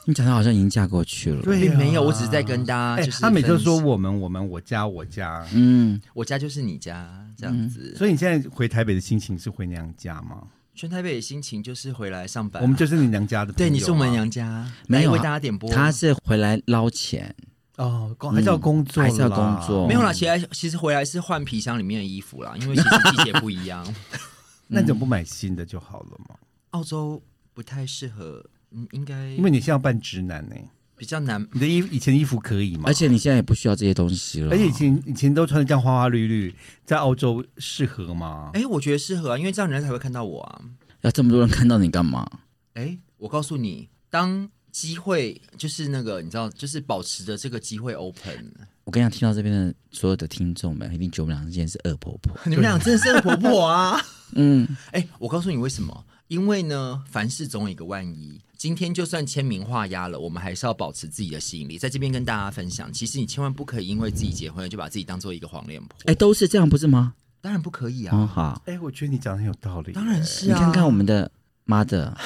[0.07, 1.43] 你讲的好像已经嫁过去了。
[1.43, 7.95] 对啊没有，我只是在跟大家哎就是、他每次都说，我们我们我家我家，嗯，我家就是你家这样子。
[7.97, 10.43] 所以你现在回台北的心情是回娘家吗？
[10.75, 15.71] 全台北的心情就是回来上班啊、我们就是你娘家的朋友啊，对，你是我们娘家，没有为大家点播。
[15.71, 17.35] 他是回来捞钱，
[17.81, 23.83] 哦，工还是要工作啦，还是要工作没有啦，其实其实回来是换皮箱里面的衣服啦，因为其实 季节不一样。
[24.69, 26.37] 那你怎么不买新的就好了嘛？
[26.71, 27.21] 澳洲
[27.55, 30.55] 不太适合，嗯，应该因为你现在要扮直男呢、
[30.97, 31.45] 比较难。
[31.53, 32.85] 你的衣以前衣服可以吗？
[32.87, 34.51] 而且你现在也不需要这些东西了。
[34.51, 38.51] 而且以前以前都穿的这样花花绿绿，在澳洲适合吗？
[38.53, 40.61] 哎，我觉得适合啊，因为这样人家才会看到我啊。
[41.01, 42.31] 要这么多人看到你干嘛？
[42.75, 48.53] 哎，我告诉你，当机会就是那个，你知道，就是保持着这个机会 open。
[48.85, 52.37] 我跟你讲，听到这边的所有的听众们，一定觉得我们俩之间是恶婆婆。
[52.45, 54.01] 你们俩真的是恶婆婆啊！
[54.35, 56.05] 嗯，哎，我告诉你为什么？
[56.29, 58.41] 因为呢，凡事总有一个万一。
[58.57, 61.79] 今天就算签名画押了，我们还是要保持自己的吸引力。
[61.79, 65.97] 在这边跟大家分享，其实你千万不可以因为自己结婚了就把自己当做一个黄脸婆。
[66.05, 67.15] 哎，都是这样，不是吗？
[67.41, 68.17] 当然不可以啊！
[68.17, 69.93] 哦，好，哎、我觉得你讲的很有道理。
[69.93, 70.55] 当然是啊！
[70.55, 71.31] 你看看我们的 mother，
[71.65, 72.19] 妈的，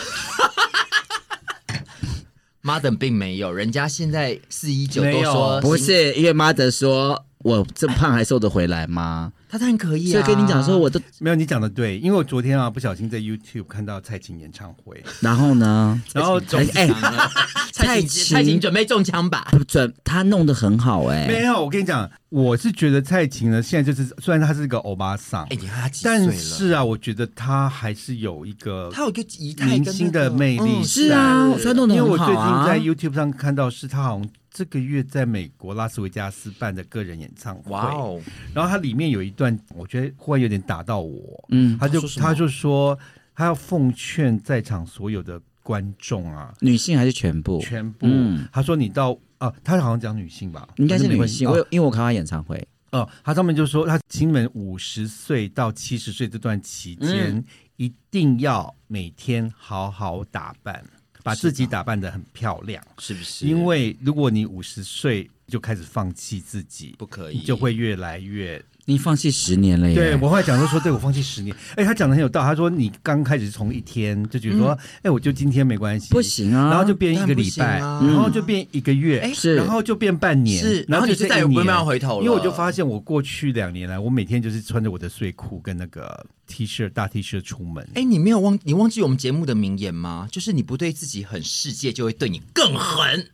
[2.99, 9.33] 并没有，人家现在四一九都说不，是因为 mother 说我这么胖还瘦得回来吗？
[9.55, 10.13] 他当然可以啊。
[10.13, 16.03] 所以跟你讲说，我都，没有你讲的对，因为我昨天啊不小心在 YouTube 看到蔡琴演唱会，然后呢？
[16.13, 16.89] 然后中哎，
[17.73, 19.47] 蔡琴蔡琴准备中枪吧？
[19.53, 26.27] 不准，他弄得很好哎、没有，我跟你讲，我是觉得蔡琴呢，现在就是虽然她是一个欧巴桑哎，，你看他几岁了？
[26.27, 32.19] 但是啊，我觉得她还是有一个他有一个仪态明星的魅力嗯是啊，所以他弄得因为我。
[32.19, 38.23] 最近在 YouTube 上看到，是他好像这个月在美国拉斯维加斯办的个人演唱会，哇哦，
[38.55, 42.97] 然后它里面有一段，我觉得忽然有点打到我，嗯，他就他就说
[43.35, 47.59] 他要奉劝在场所有的观众啊，女性还是全部？
[47.59, 48.49] 全部，嗯。
[48.53, 51.67] 他说你到啊，他好像讲女性吧，应该是女性，我哦。
[51.71, 57.45] 因为我看他演唱会，哦，他上面就说，他请你们五十岁到七十岁这段期间，嗯。
[57.77, 60.85] 一定要每天好好打扮，
[61.25, 62.81] 把自己打扮的很漂亮。
[62.99, 63.45] 是不是？
[63.47, 68.65] 因为如果你五十岁就开始放弃自己，不可以，你就会越来越。
[68.87, 69.95] 你放弃十年了耶。
[69.95, 71.55] 对我后来讲说说，对我放弃十年。
[71.77, 72.47] 哎，他讲的很有道理。
[72.47, 87.89] 他说你刚开始从一天就觉得说，哎、我就今天没关系，不行啊，然后就变一个礼拜，然后就变一个月，哎是然后就变半年，是然后你就再也不要回头了因为我就发现，我过去两年来，我每天就是穿着我的睡裤跟那个 T 恤大 T 恤出门。
[87.95, 90.29] 哎，你没有忘，你忘记我们节目的名言吗？
[90.31, 93.27] 就是你不对自己狠，世界就会对你更狠。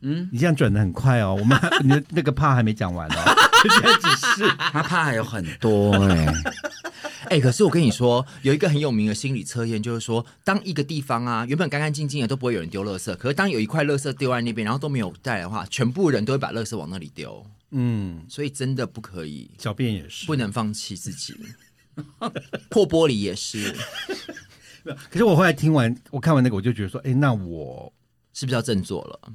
[0.00, 3.16] 你这样转的很快哦，我们还 你的那个怕还没讲完哦，
[3.62, 4.48] 现在只是。
[4.56, 6.34] 他怕还有很多哎、
[7.30, 17.44] 哎、可是我跟你说，有一个很有名的心理测验，就是说，当一个地方啊原本干干净净的都不会有人丢垃圾，可是当有一块垃圾丢在那边，然后都没有带的话，全部人都会把垃圾往那里丢。
[17.70, 20.26] 嗯，所以真的不可以，小便也是。
[20.26, 21.34] 不能放弃自己。
[22.70, 23.74] 破玻璃也是，
[25.10, 27.92] 可是我后来听完，我看完那个，我就觉得说，哎，那我
[28.32, 29.32] 是不是要振作了？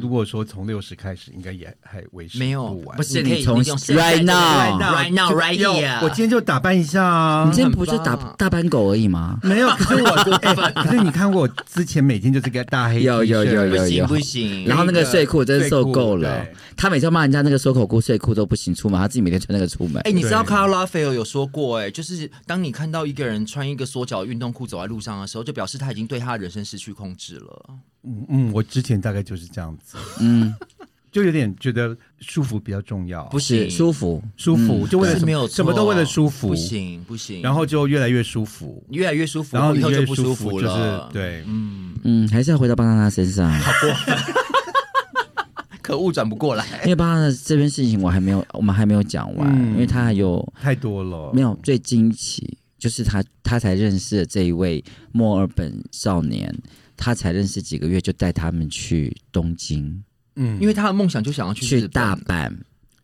[0.00, 2.96] 如果说从六十开始，应该也还为时没有不晚。
[2.96, 7.52] 不是你可以你从 right now right now, right 就 here 我今天就打扮一下啊你。
[7.54, 9.38] 今天不是打大斑狗而已吗？
[9.42, 10.08] 没有， 可是我
[10.42, 14.66] 哎，可是你看过我之前每天就是个大黑有有有恤有有不行不行。
[14.66, 16.44] 然后那个睡裤真是受够了
[16.76, 20.00] 他每次骂人家那个收口裤、睡裤都不行出门，他自己每天穿那个出门。
[20.02, 27.66] 哎、你知道对卡拉菲尔有说过、哎，就是当你看到一个人穿一个缩脚运动裤走在路上的时候，就表示他已经对他的人生失去控制了。
[28.04, 30.54] 嗯嗯，我之前大概就是这样子，嗯，
[31.12, 37.42] 就有点觉得舒服比较重要，不是，舒服，舒服就为了什么是没有什么都为了舒服，不行不行。
[37.42, 43.52] 然后就越来越舒服，越来越舒服，然后以后就不舒舒服就是了。，对，嗯，嗯，还是要回到巴娜娜身上，
[45.82, 46.64] 可恶，转不过来。
[46.84, 49.72] 因为巴娜娜这边事情我还没有，我们还没有讲完，嗯。
[49.72, 56.54] 因为他还有太多了，没有最惊奇，就是他他才认识了这一位墨尔本少年，
[57.00, 60.04] 他才认识几个月就带他们去东京，
[60.36, 62.14] 嗯，因为他的梦想就想要去日去大。
[62.26, 62.52] 阪，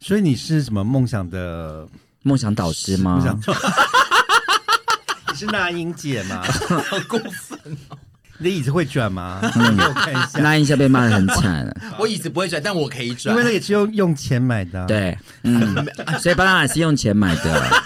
[0.00, 1.88] 所以你是什么梦想的
[2.22, 3.24] 梦想导师吗梦？
[3.42, 6.42] 想是那英姐吗？
[6.88, 7.59] 好过分！
[8.38, 9.40] 你的椅子会转吗？
[9.54, 11.66] 给我看一下，那一下被骂的很惨。
[11.98, 15.74] 我椅子不会转，但我可以转，因为那也是用用钱买的、啊。，对，嗯，
[16.20, 17.82] 所以巴拿马是用钱买的，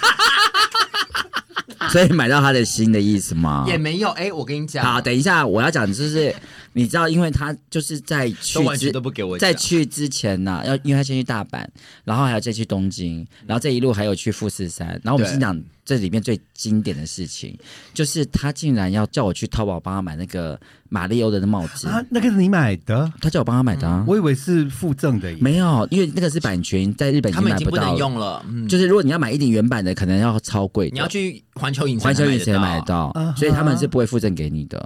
[1.92, 3.64] 所以买到他的心的意思吗？
[3.68, 4.08] 也没有。
[4.10, 6.34] 哎，我跟你讲，好，等一下我要讲就是，
[6.72, 11.64] 你知道，因为他就是在去之都完全都不给我在去之前呢、要因为他先去大阪，
[12.04, 17.58] 然后还有再去东京，然后这一路还有去富士山，然后我们对先讲这里面最经典的事情，
[17.92, 20.56] 就是他竟然要叫我去淘宝帮他买那个
[20.88, 25.38] 马里欧的帽子，啊，那个是你买的，他叫我帮他买的、啊，我以为是附赠的耶。
[25.40, 28.44] 没有，因为那个是版权，在日本他们已买不到了经不能用了。
[28.48, 32.84] 嗯，就是如果你要买一顶原版的，可能要超贵，你要去环球影城，环球影城买得。
[32.90, 34.78] 到，所以他们是不会附赠给你的。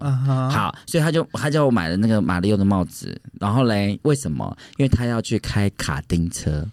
[0.51, 4.57] 好，所以他就他叫我买了那个马里奥的帽子，然后嘞，为什么？
[4.79, 6.67] 因为他要去开卡丁车，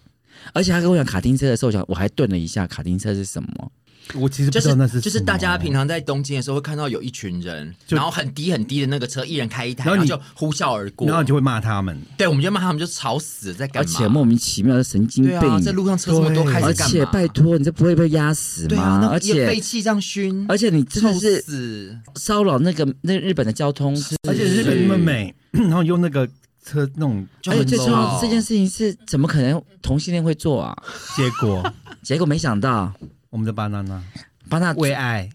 [0.53, 3.71] 而且他跟我讲卡丁车的时候，我想我还顿了一下，卡丁车是什么？
[4.13, 11.07] 我其实不就是知道那是就是大家平常常在东京的时候会看到有一群人，然后很低很低的那个车，一人开一台，然后你然后就呼啸而过。
[11.07, 11.97] 然后你就会骂他们。
[12.17, 13.89] 对，我们就骂他们就吵死了，在干嘛？
[13.89, 16.91] 而且莫名其妙的神经病，在路上车这么多，开始干嘛？
[16.91, 18.67] 且拜托，你这不会被压死吗？
[18.69, 21.97] 对啊，而且被气这样熏，而且你真的是死。
[22.15, 23.95] 骚扰那个那日本的交通，
[24.27, 26.27] 而且日本那么美， 然后用那个
[26.65, 30.75] 车那种，而且最重要这件事情是怎么可能同性恋会做啊？
[31.15, 32.93] 结果 结果没想到，
[33.31, 33.99] 我们的 banana
[34.47, 35.27] 帮他为爱。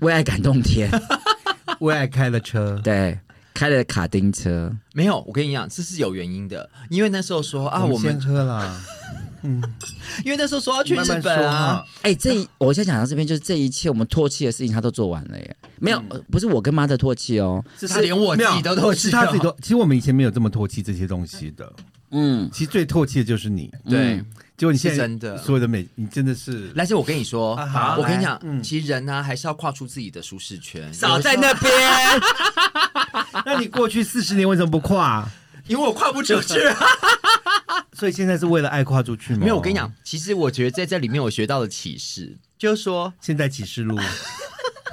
[0.00, 0.90] 为爱感动天，
[1.80, 3.18] 为爱开了车，对，
[3.52, 8.80] 开了卡丁车，没有，我跟你讲，这是有原因的，因为那时候说啊，我先们喝啦，
[10.24, 11.76] 因为那时候说要去日本啊。
[11.76, 11.86] 哈，。
[12.02, 15.56] 哎、这一我现在讲到这边，就是这一切我们唾弃的事情，他都做完了耶。
[15.78, 17.62] 没有，不是我跟妈的唾弃哦。
[17.78, 19.54] 是他连我自己都唾弃是他自己都。
[19.60, 21.70] 其实我们以前没有这么唾弃这些东西的，
[22.10, 23.72] 嗯，其实最唾弃的就是你。
[23.88, 24.22] 对
[24.66, 27.56] 果你现在真的所有的美，你真的是来，这我跟你说，
[27.96, 30.92] 我跟你讲，嗯其实人呢还是要跨出自己的舒适圈。
[30.92, 31.72] 少在那边。
[33.46, 35.26] 那你过去四十年为什么不跨？
[35.66, 36.58] 因为我跨不出去。
[37.94, 39.38] 所以现在是为了爱跨出去吗？
[39.40, 43.98] 没有，我跟你讲，，其实我觉得在这里面我学到的启示，就是说，现在启示录，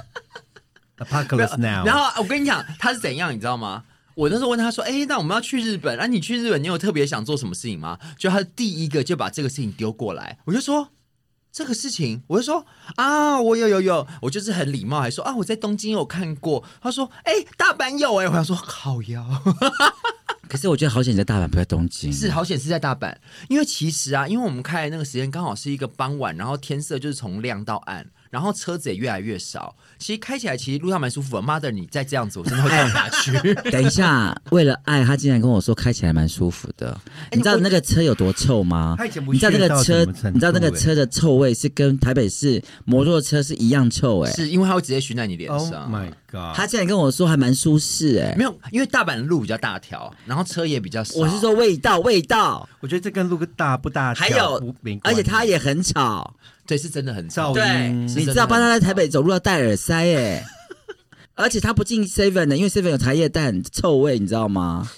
[0.98, 3.84] Apocalypse Now，然后我跟你讲他是怎样，你知道吗？
[4.18, 10.88] 我那时候问他说：“哎、那我们要去日本，那、你去日本，你有特别想做什么事情吗？”就他第一个就把这个事情丢过来，我就说。
[11.50, 12.64] 这个事情，我就说
[12.96, 16.62] 啊，我有有有，我就是很礼貌，还说啊，我在东京有看过。
[16.80, 19.42] 他说，哎、大阪有哎、我想说靠腰，
[20.46, 22.12] 可是我觉得好险你在大阪，不在东京。
[22.12, 23.16] 是好险是在大阪，
[23.48, 31.42] 因为其实啊，因为我们开的那个时间刚好是一个傍晚，然后天色就是从亮到暗，然后车子也越来越少，其实开起来其实路上蛮舒服的。
[31.42, 33.54] 妈的，你再这样子，我真的会掉下去。
[33.70, 36.98] 等一下，为了爱，他竟然跟我说开起来蛮舒服的。
[37.32, 38.96] 你知道那个车有多臭吗
[39.32, 45.90] 你知道那个车你知道那个欸车的臭味是跟台北市摩托车是一样臭哎、是因为它会直接熏在你脸上，Oh 上。
[45.90, 51.18] my God，他竟然跟我说还蛮舒适哎、没有，因为大阪的路比较大条，然后车也比较少。
[51.18, 56.34] 我是说味道味道，我觉得这跟路个大不大条还有而且它也很吵。
[56.68, 57.54] 对，是真的很噪吵。
[57.54, 60.44] 对，音你知道帮他在台北走路要戴耳塞诶、
[61.34, 64.88] 而且他不进 seven 的，因为 seven 有茶叶蛋臭味，你知道吗？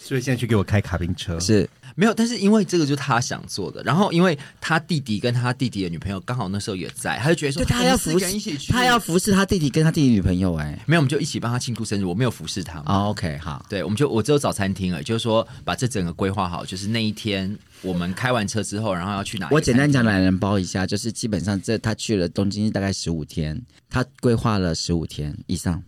[0.00, 25.82] 所以现在去给我开卡宾车，是没有，但是因为这个就是他想做的，然后因为他弟弟跟他弟弟的女朋友刚好那时候也在，他就觉得说他要服个人一起去，他要服侍他弟弟跟他弟弟女朋友哎、没有，我们就一起帮他庆祝生日，我没有服侍他，OK，好，对，我们就我只有找餐厅了，就是说把这整个规划好，就是那一天我们开完车之后，然后要去哪我简单讲懒人包一下，就是基本上这他去了东京大概十五天，他规划了十五天以上。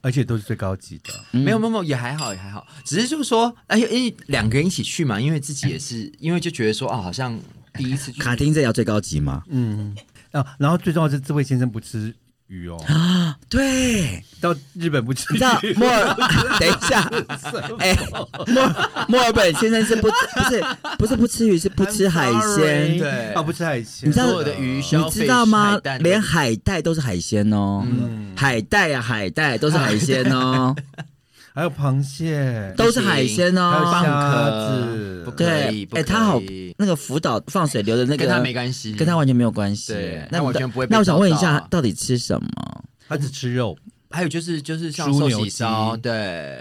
[0.00, 1.12] 而且都是最高级的。
[1.32, 7.38] 嗯没有没有没有也还好也还好，只是就是说，哎，因为两个人一起去嘛，因为自己也是，因为就觉得说，哦，好像
[7.74, 9.42] 第一次去卡丁这要最高级嘛？
[9.48, 9.94] 嗯，
[10.32, 12.14] 啊，然后最重要是，这位先生不吃
[12.46, 12.76] 鱼哦，
[13.48, 16.14] 对，到日本不吃你知道鱼，墨尔，
[16.60, 17.00] 等一下，
[17.78, 17.96] 哎，
[18.46, 18.74] 墨
[19.08, 20.64] 墨尔本先生是不不是
[20.98, 22.98] 不是不吃鱼，是不吃海鲜。
[22.98, 23.32] 对。
[23.34, 25.78] 哦，不吃海鲜，你知道所有的鱼你知道吗？
[25.82, 27.84] 连连海带都是海鲜哦，
[28.36, 30.74] 海带啊，海带都是海鲜哦，
[31.54, 33.90] 还有螃蟹，都是海鲜还有哦。
[33.90, 35.22] 放虾壳子。
[35.24, 36.40] 不可以，对哎，他好，
[36.78, 39.92] 那个福岛放水流的那个跟他没关系，跟他完全没有关系。
[39.92, 42.84] 对那我完全不会那我想问一下，到到底吃什么？
[43.08, 43.76] 他只吃肉，
[44.10, 46.12] 还有就是就是像寿喜烧，鸡对，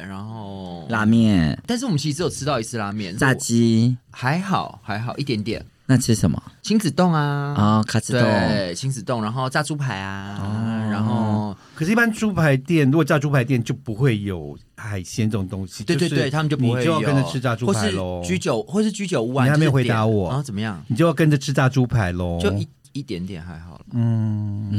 [0.07, 7.83] 然后拉，面、但是我们其实只有吃到一次拉面，炸鸡，还好还好一点点，那吃什么亲子冻啊，啊？
[7.83, 8.21] 卡子冻。
[8.21, 15.83] 对，亲子冻，然后炸猪排啊，哦然后可是，一般猪排店如果炸猪排店就不会有海鲜这种东西。
[15.83, 18.21] 就是对对对，他们就不会你就要跟着有吃炸或是猪排喽。
[18.23, 20.83] 居酒或是居酒屋啊，你还没就是点回答我然后怎么样？
[20.87, 22.39] 你就要跟着吃炸猪排喽。
[22.41, 23.85] 就一一点点还好了。
[23.91, 24.69] 嗯，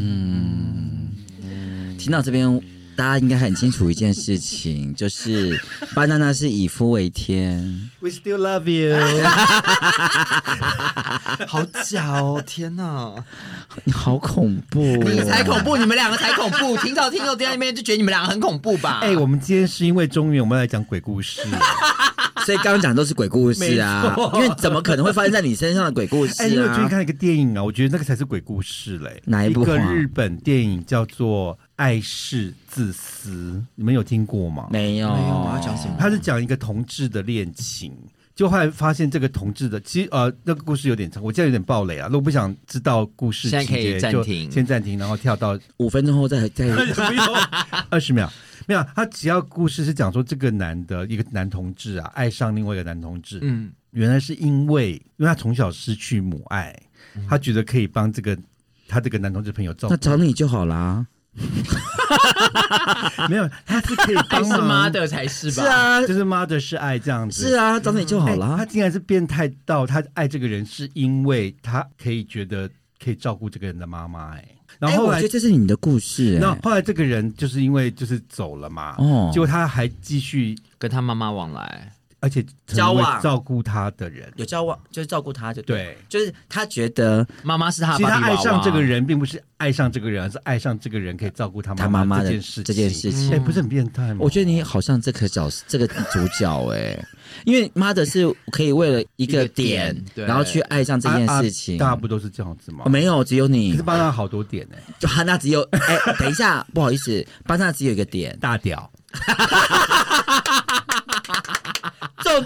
[1.99, 2.61] 听到这边，
[2.97, 5.61] 大家应该很清楚一件事情，就是
[5.95, 7.91] 巴娜娜是以夫为天。
[8.01, 8.97] We still love you。
[11.47, 12.43] 好假哦！
[12.47, 13.13] 天哪，
[13.85, 16.77] 你好恐怖、哦你才恐怖，你们两个才恐怖。
[16.79, 19.01] 听到听到在那边就觉得你们两个很恐怖吧？
[19.03, 21.43] 哎、我们今天是因为中原，我们来讲鬼故事。
[22.49, 27.63] 所以刚刚讲的都是鬼故事啊 因为怎么可能会发生在你身上的鬼故事哎、你有最近看了一个电影啊？
[27.63, 29.23] 我觉得那个才是鬼故事嘞。
[29.27, 33.31] 哪一部啊一个日本电影叫做《爱是自私》，
[33.75, 34.67] 你们有听过吗？
[34.71, 37.93] 没有，没有我要讲什么他是讲一个同志的恋情，
[38.35, 42.07] 就后来发现这个同志的，其实呃那个故事有点长，我现在有点暴雷啊。
[42.07, 46.67] 如果不想知道故事现在可以情节就暂停先暂停，然后跳到五分钟后再再
[47.91, 48.33] 二十秒。
[48.69, 56.79] 没有，他只要故事是讲说这个男的一个男同志啊，爱上另外一个男同志，嗯，原来是因为因为他从小失去母爱，
[57.27, 58.39] 他觉得可以帮这个
[58.87, 61.07] 他这个男同志朋友照那顾，找你就好啦。
[63.31, 65.63] 没有，他是可以帮忙妈，的才是吧？
[65.63, 68.67] 是，啊，就是妈的是爱这样子，是啊，找你就好哎他。
[68.67, 72.69] 竟然是变态到他爱这个人，是因为他可以觉得
[73.03, 74.45] 可以照顾这个人的妈妈，哎，
[74.79, 79.31] 然后后来哎我觉得，这是你的故事、哎，然后后来这个人就是因为就是走了嘛，哦。
[79.33, 85.99] 结果他还继续，跟他妈妈往来，而且交往照顾他的人，有交往，就是照顾他就对，对。
[86.09, 92.63] 就是他觉得妈妈是他的其实他爱上这个，人，并不是爱上这个人，而是爱上这个人可以照顾他他妈妈的这件事。
[92.63, 94.21] 这件事情哎、不是很变态吗？
[94.21, 96.99] 我觉得你好像这个角色，这个主角哎、
[97.45, 101.77] 因为妈的是可以为了一个点然后去爱上这件事情。
[101.77, 102.83] 啊啊大家不都是这样子吗？
[102.85, 103.83] 哦没有，只有你可你是。
[103.83, 108.91] 巴纳好多点呢、就哈娜只有哎、等一下，不好意思，巴娜只有一个点，大屌。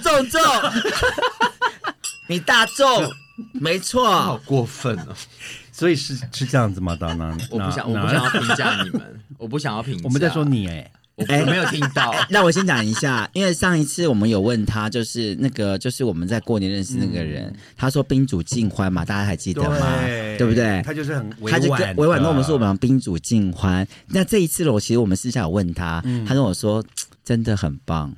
[0.01, 0.41] 中中中，
[2.29, 3.13] 你大中，
[3.53, 4.41] 没好错。
[4.45, 5.15] 过分哦！
[5.73, 6.97] 所以是是这样子吗？
[6.99, 10.01] 当然，我不想，我不想要评价你们，我不想要评价。
[10.05, 12.15] 我们在说，你哎、我我没有听到。
[12.31, 19.77] 那我先讲一下，因为上一次我们有问他，就是那个，就是我们在过年认识那个人，他说宾主尽欢嘛，大家还记得吗？
[20.39, 20.83] 对不对？
[20.85, 23.87] 他就是很委他就婉跟委婉跟我们说，我的们宾主尽欢。
[24.09, 26.85] 那这一次呢，我其实我们私下有问他，他跟我说
[27.25, 28.13] 真的很棒。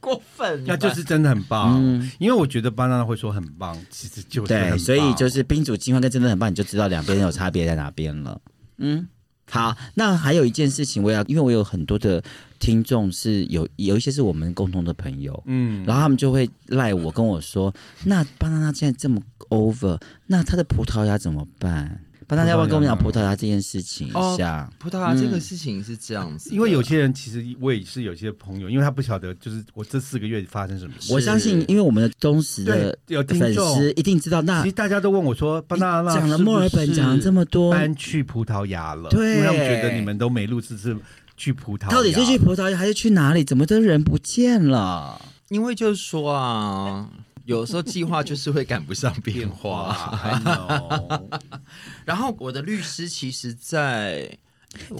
[0.00, 1.78] 过分，那就是真的很棒。
[1.78, 8.40] 嗯因为我觉得巴娜会说很棒，其实就是对，所以就是宾主尽欢跟真的很棒，你就知道两边有差别在哪边了。
[8.78, 9.06] 嗯，
[9.50, 12.22] 好，那还有一件事情，我要，因为我有很多的
[12.58, 17.72] 听众是有有一些是我们共同的朋友，嗯，然后他们就会赖我跟我说，
[18.04, 19.20] 那巴娜娜现在这么
[19.50, 22.00] over，那他的葡萄牙怎么办？
[22.30, 24.70] 巴娜娜要不要跟我们讲葡萄牙这件事情一下？
[24.78, 31.12] 葡萄牙这个事情是这样子的，因为有些人其实我也是有些朋友，因为他不晓得就是我这四个月发生什么事。
[31.12, 39.34] 我相信，因为我们的忠实的有粉丝一定知道，那其实大家都问我说，巴娜娜讲了墨尔本讲了这么多，搬去葡萄牙了，对。
[39.34, 40.96] 因为他们觉得你们都没录制是
[41.36, 43.42] 去葡萄牙，到底是去葡萄牙还是去哪里？
[43.42, 45.20] 怎么都人不见了？
[45.48, 47.10] 因为就是说啊，
[47.44, 50.18] 有时候计划就是会赶不上变化。
[52.04, 54.30] 然后我的律师其实在，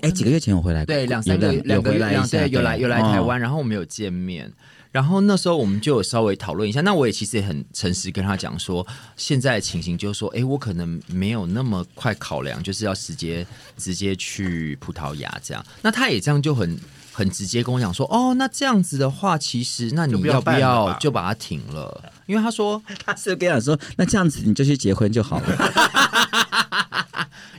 [0.02, 4.52] 哎，几个月前我回来过，对两三个月有两个月两对有来有来哦台湾，然后我们有见面。
[4.92, 8.84] 然后那时候我们就有稍微讨论一下，那我也其实也很诚实跟他讲说，
[9.16, 15.64] 现在的情形就是说，哎，我可能没有那么快考量，就是要直接直接去葡萄牙这样。
[15.80, 16.76] 那他也这样就很
[17.12, 22.12] 很直接跟我讲说，哦，那这样子的话，其实那你要不要就把它停了？
[22.30, 25.46] 因为他说 他是跟我说，那这样子你就去结婚就好了。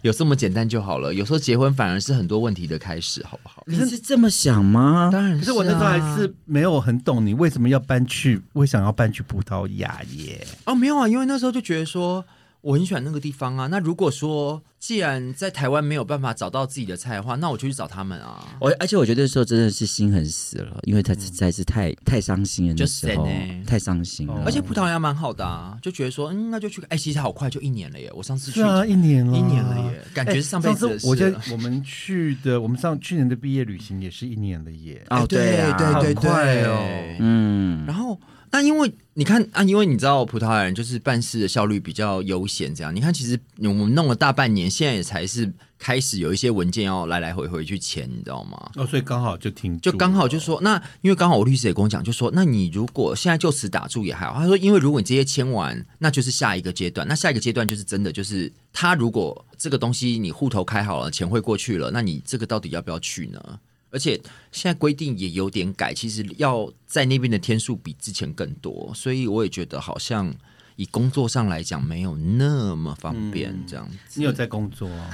[0.01, 3.63] 有这么简单就好了，有时候结婚反而是很多问题的开始，好不好？
[3.67, 5.09] 你是这么想吗？
[5.11, 10.47] 当然可是我那时候还啊是没有很懂你为什么要搬去，为想要搬去葡萄牙耶？
[10.65, 12.25] 哦，没有啊，因为那时候就觉得说
[12.61, 13.67] 我很喜欢那个地方啊。
[13.67, 18.47] 那如果说既然在台湾没有办法找到自己的菜的话，那我就去找他们啊。
[18.59, 24.33] 我而且我觉得那时候真的是心很死了，因为他实在是太太伤心了，那时候就 sad 欸太伤心了。
[24.33, 26.81] 哦而且葡萄牙蛮好的啊，就觉得说，嗯，那就去。
[26.89, 28.11] 哎，其实好快，就一年了耶！
[28.15, 31.41] 我上次去啊，一年了，一年了耶，感觉是上辈子我在事了。
[31.51, 35.05] 我们去的，我们上去年的毕业旅行也是一年了耶。
[35.09, 37.17] 哦，对对对快哦对。
[37.19, 38.19] 嗯，然后，
[38.51, 42.93] 那因为你看啊，因为你知道葡萄牙人就是办事的效率比较悠闲，这样。
[42.93, 48.71] 你看，其实我们弄了大半年，现在也才是开始有一些文件要来来回回去签，你知道吗？
[48.75, 54.33] 哦，所以刚好就停，就刚好就说，那因为刚好我律师也跟我讲，就说，那你如果现在就此打住也还好。
[54.39, 63.59] 他说，因为如果你这些签完，那就是下一个阶段，那下一个阶段就是真的就是他如果这个东西你户头开好了，钱汇过去了，那你这个到底要不要去呢？
[63.91, 64.19] 而且
[64.51, 70.33] 现在规定也有点改，其实要在那边的天数比之前更多，所以我也觉得好像
[70.77, 74.19] 以工作上来讲没有那么方便嗯这样子。
[74.19, 75.09] 你有在工作哦？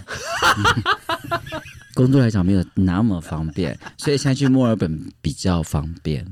[1.93, 6.23] 工作来讲没有那么方便，所以现在去墨尔本比较方便。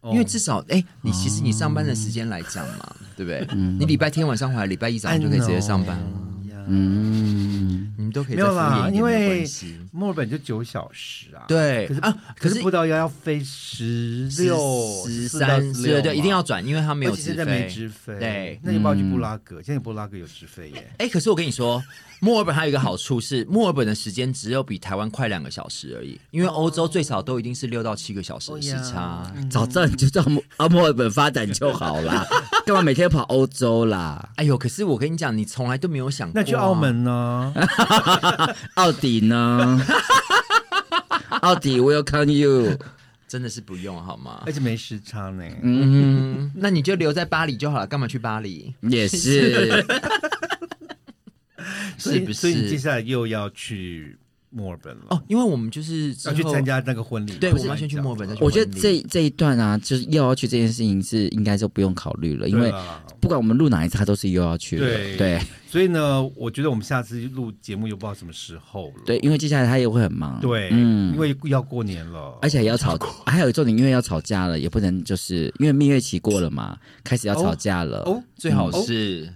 [0.00, 3.48] 哦因为至少，哎、你其实你上班的时间来讲嘛，对不对？
[3.56, 6.20] 你礼拜天晚上回来，礼拜一早上就可以直接上班了。
[6.68, 9.44] 嗯，你们都可以没有啦，因为。
[9.92, 11.44] 墨尔本就九小时啊。。
[11.46, 14.56] 对可是啊，可是葡萄牙要飞十六、
[15.06, 17.68] 十14到三，16对对，一定要转，因为它没有现在没飞。
[17.68, 18.18] 直飞。
[18.18, 20.90] 对那你不要去嗯布拉格，现在布拉格有直飞耶。
[20.98, 21.82] 哎，可是我跟你说，
[22.20, 29.30] 墨尔本还有一个好处是，墨尔本的时间只有比台湾快两个小时而已，因为欧洲最少都一定是六到七个小时的时差。
[29.50, 32.26] 早知道你就到墨啊墨尔本发展就好啦，
[32.64, 34.28] 干嘛每天跑欧洲啦？
[34.36, 36.74] 哎呦，可是我跟你讲，你从来都没有想过、啊那去澳。
[36.74, 37.52] 门呢？
[38.74, 39.80] 奥迪呢？
[41.42, 42.76] 奥迪，Welcome you。
[43.26, 44.52] 真的是不用好吗而？
[44.52, 45.44] 且没时差呢。
[45.62, 48.72] 嗯，那你就留在巴黎就好了，干嘛去巴黎？
[48.82, 49.84] 也是，
[51.98, 52.78] 所以是不所以你接？
[52.78, 54.18] 下来又要去
[54.50, 55.06] 墨尔本了。
[55.08, 57.32] 哦，因为我们就是要去参，加那个婚礼。
[57.38, 62.72] 对，我们要先去墨尔本，再去我觉得这这一段啊，就是又要去这件事情是应该就不用考虑了，因为
[63.20, 64.86] 不管我们录哪一次，他都是又要去了。
[64.86, 69.02] 对对所以呢，我觉得我们下次录节目又不知道什么时候了。
[69.04, 70.38] 对，因为接下来他也会很忙。
[70.40, 78.02] 对，嗯因为要过年了，而且也要吵， 还有一重点，因为要吵架了，也不能就是因为蜜月期过了嘛，开始要吵架了。
[78.02, 79.28] 哦，最好是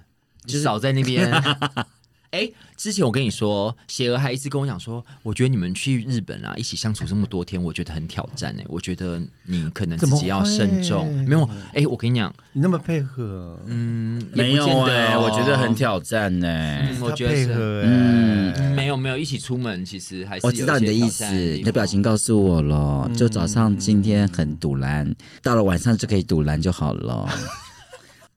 [0.47, 1.29] 就是少在那边。
[2.31, 23.11] 哎，之前我跟你说，邪儿还一直跟我讲说，我觉得你们去日本啊，一起相处这么多天，我觉得很挑战哎、我觉得你可能自己要慎重没有，哎，我跟你讲，你那么配合，嗯，没有哎、哦我觉得很挑战呢、嗯我觉得是配合，嗯哎，没有没有一起出门，其实还是我知道你的意思，你的表情告诉我了。
[23.17, 27.29] 就早上今天很堵拦，到了晚上就可以堵拦就好了，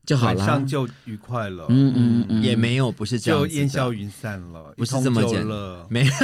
[0.05, 0.65] 就好了晚上。
[0.67, 5.85] 就愉快了，嗯嗯嗯，也没有不是这样就烟消云散了，不是这么简了。
[5.89, 6.07] 没。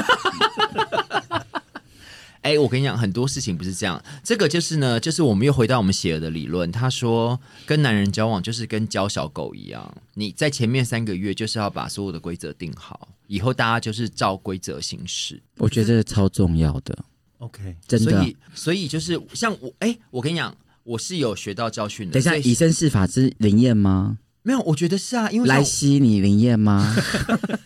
[2.43, 4.01] 哎、我跟你讲，很多事情不是这样。
[4.23, 6.71] 这个就是呢，就是我们又回到我们写的理论。
[6.71, 15.41] 他说，跟男人交往就是跟教小狗一样，你在前面三个月就是要把所有的规则定好，以后大家就是照规则行事。
[15.57, 16.97] 我觉得超重要的
[17.39, 18.11] ，OK，真的。
[18.11, 20.55] 所以，所以就是像我，哎、我跟你讲，
[20.88, 22.13] 我是有学到教训的。
[22.13, 24.17] 等一下，以以身试法是灵验吗？
[24.43, 26.95] 没有，我觉得是啊，因为像莱西，你灵验吗？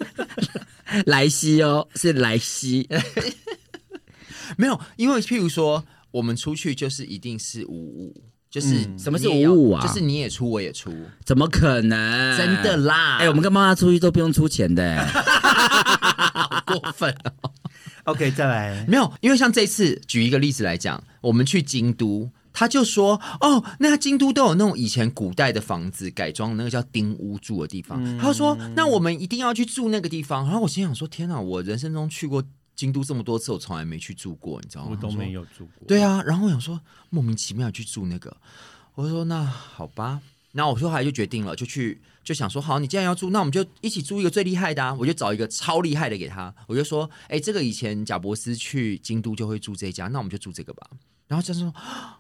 [1.06, 2.90] 莱西哦，是莱西。
[4.58, 10.92] 没有，因为譬如说，我们出去就是一定是五五，就是、嗯什么是五五啊就是你也出，我也出，
[11.24, 12.36] 怎么可能？
[12.36, 13.18] 真的啦！
[13.22, 17.52] 哎、我们跟妈妈出去都不用出钱的、 哎好过分哦。
[18.06, 22.32] OK，再来，没有，因为像这次举一个例子来讲，我们去京都。
[22.54, 28.04] 他就说：“哦，那京都都有那种以前古代的房子改装，那个叫丁屋住的地方。
[28.04, 32.44] 嗯他说：“那我们一定要去住那个地方。”然后我心想说：“天哪，我人生中去过
[32.76, 35.44] 京都这么多次，我从来没去住过，你知道吗？”我都没有。
[35.46, 35.88] 住过。
[35.88, 36.80] 对啊，然后我想说
[37.10, 38.36] 莫名其妙去住那个，
[38.96, 40.20] 我说那好吧，
[40.52, 44.94] 然后我说后来就决定了，就去就想说好，你既然要住，那我们就一起住一个最厉害的啊！
[45.00, 50.88] 我就找一个超厉害的给他，我就说，哎，这个以前贾伯斯去京都就会住这家，那我们就住这个吧。
[51.32, 51.74] 然后就是说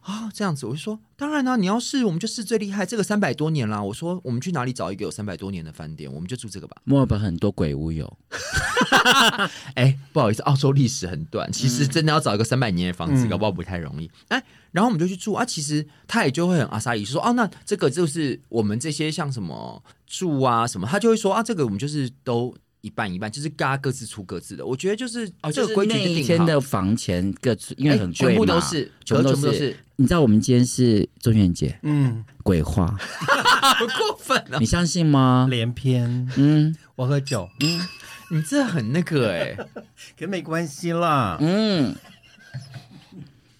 [0.03, 3.83] 啊，这样子，我就说当然啦、你要试我们就试最厉害，这个三百多年啦。
[3.83, 6.77] 我说我们去哪里找一个有三百多年的饭店，我们就住这个吧。
[6.85, 8.17] 墨尔本很多鬼屋有
[9.75, 14.09] 哎，不好意思，澳洲历史很短，其实真的要找一个三百年的房子，嗯搞不好不太容易。
[14.29, 14.41] 哎，
[14.71, 24.65] 然后我们就去住啊，其实他也就会很阿萨里说，哦，那这个就是我们这些像什么住啊什么，他就会说啊，这个我们就是都一半一半，就是大家各自出各自的。
[24.65, 25.99] 我觉得就是哦，这个规矩。
[25.99, 29.75] 一天的房钱各出，因为很贵嘛，哎全部都是，全部都是。
[29.97, 34.57] 你知道我们今天是中元节，嗯，鬼话， 好过分了！
[34.59, 35.45] 你相信吗？
[35.49, 37.87] 连篇，嗯我喝酒，嗯
[38.31, 39.55] 你这很那个哎、
[40.17, 41.37] 可没关系啦。
[41.39, 41.95] 嗯，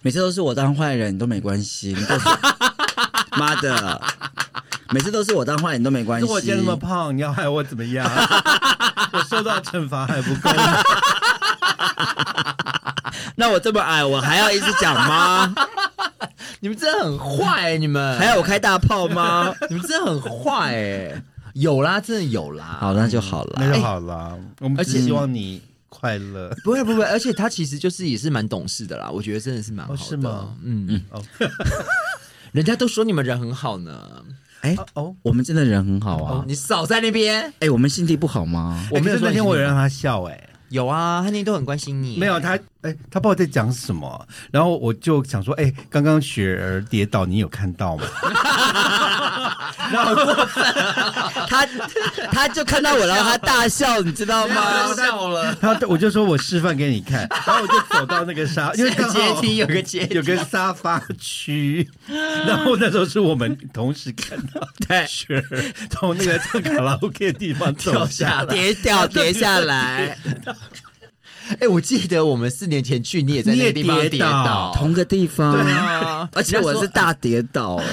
[0.00, 1.88] 每次都是我当坏人，你都没关系。
[1.88, 2.28] 你都是
[3.38, 4.02] 妈的，
[4.92, 6.26] 每次都是我当坏人都没关系。
[6.26, 8.06] 我今天那么胖，你要害我怎么样？
[9.12, 10.82] 我受到惩罚还不够吗？
[13.36, 15.54] 那我这么矮，我还要一直讲吗？
[16.60, 19.52] 你们真的很坏、欸，你们还要我开大炮吗？
[19.68, 21.22] 你们真的很坏哎、
[21.54, 22.76] 有啦，真的有啦。
[22.78, 23.52] 好，那就好了。
[23.56, 24.38] 那就好了。
[24.60, 26.54] 我们而且只希望你快乐。
[26.62, 30.00] 不会不会，而且他其实就是也是蛮懂事的啦，我觉得真的是蛮好的。
[30.00, 31.22] 哦是吗嗯嗯，哦
[32.52, 34.22] 人家都说你们人很好呢。
[34.62, 36.44] 哎，哦，我们真的人很好啊。
[36.46, 37.52] 你少在那边。
[37.60, 38.88] 哎，我们心地不好吗？
[38.90, 42.16] 我们有说那天我有让他笑哎，有啊，他那天都很关心你。
[42.16, 48.04] 没有他哎，他不知道在讲什么，然后我就想说，哎，刚刚雪儿跌倒，你有看到吗？
[49.92, 50.14] 然后
[51.48, 51.66] 他
[52.30, 54.94] 他就看到我，然后他大笑，你知道吗？
[54.94, 61.88] 笑了，他我就说我示范给你看，然后我就走到那个沙， 因为阶梯有个阶梯有个沙发区，
[62.46, 70.16] 然后那时候是我们同时看到对雪儿从那个唱卡拉 OK 的地方走下来，跌掉跌下来，
[71.60, 77.86] 哎，我记得我们四年前去，你也在那个地方跌跌倒倒，同个地方，对啊，而且我是大跌倒哎、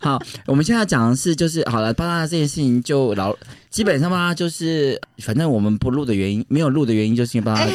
[0.00, 3.36] 好，我们现在讲的是，就是好了，巴拉这件事情就老，
[3.70, 7.66] 基本上吧，就是反正我们不录的原因，没有录的原因，就是因为巴拉。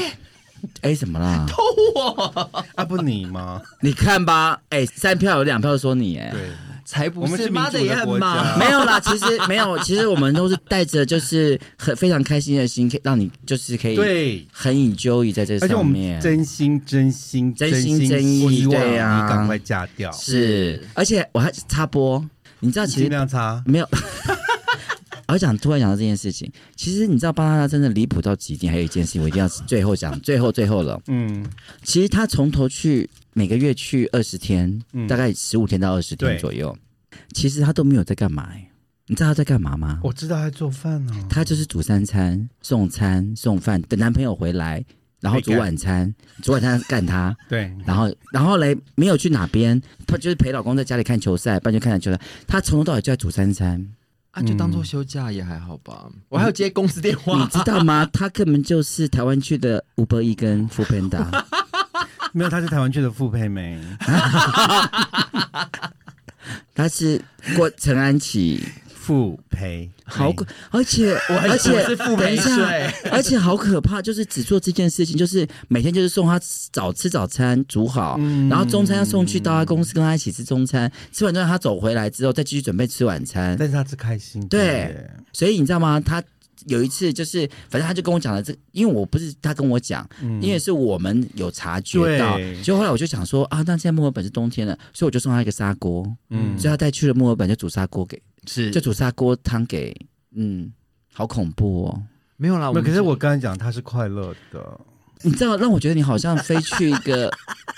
[0.79, 1.45] 哎、怎么啦？
[1.49, 1.61] 偷
[1.93, 2.63] 我。
[2.75, 3.61] 啊不你吗？
[3.81, 6.41] 你看吧，哎、三票有两票说你、哎，对，
[6.85, 8.43] 才不是，妈的也很忙。
[8.59, 14.47] 没有啦，其实没有， 其实我们都是带着就是很非常开心的心，可以让你就是可以对。
[14.51, 16.21] 很 enjoy 在这而且我们上面。
[16.21, 22.23] 真心真心真心真意希望对啊你赶快嫁掉，是，而且我还插播，
[22.59, 23.63] 你知道其尽实量插。
[23.65, 23.87] 没有。
[25.27, 31.01] 我想突然想到这件事情，其实你知道巴拉拉真的离谱到极点，还有一件事情我一定要最后讲，最后最后了。
[31.07, 31.43] 嗯，
[31.81, 36.75] 其实他从头去每个月去二十天，嗯大概十五天到二十天对左右，
[37.33, 38.69] 其实他都没有在干嘛、欸。
[39.07, 39.99] 你知道他在干嘛吗？
[40.03, 44.83] 我知道他做饭呢、他就是煮三餐、送餐、送饭，等男朋友回来，
[45.19, 52.21] 然后煮晚餐，煮晚餐干他， 对，然后然后嘞没有去哪边，他就是陪老公在家里看球赛，不然就看球赛。
[52.47, 53.85] 他从头到尾就在煮三餐。
[54.31, 56.09] 啊，就当做休假也还好吧。
[56.29, 58.03] 我还有接公司电话你，知道吗？
[58.11, 61.45] 他根本就是台湾区的吴伯义跟富佩达，
[62.35, 63.79] 没有，他是台湾区的傅佩梅，
[66.75, 67.21] 他是
[67.55, 76.39] 郭陈安琪，傅培好可，而且而且 我是等一下税，而且好可怕，就是只做这件事情，就是每天就是送他
[76.71, 78.49] 早吃早餐煮好，嗯。
[78.49, 85.99] 然后中餐要送去到他公司跟他一起吃中餐，吃完之后他走回来之后再继续准备吃晚餐，但是他是开心的对，所以你知道吗？
[85.99, 86.21] 他
[86.67, 99.95] 有一次就是，反正他就跟我讲了这，因为我不是他跟我讲，嗯因为是我们有察觉到对，就后来我就想说啊，那现在墨尔本是冬天了，所以我就送他一个砂锅，嗯所以他带去了墨尔本就煮砂锅给，是就煮砂锅汤给，
[100.35, 100.71] 嗯，
[101.13, 102.03] 好恐怖哦。
[102.37, 102.71] 没有啦。
[102.73, 104.79] 可是我刚才讲他是快乐的，
[105.23, 107.31] 你知道，让我觉得你好像飞去一个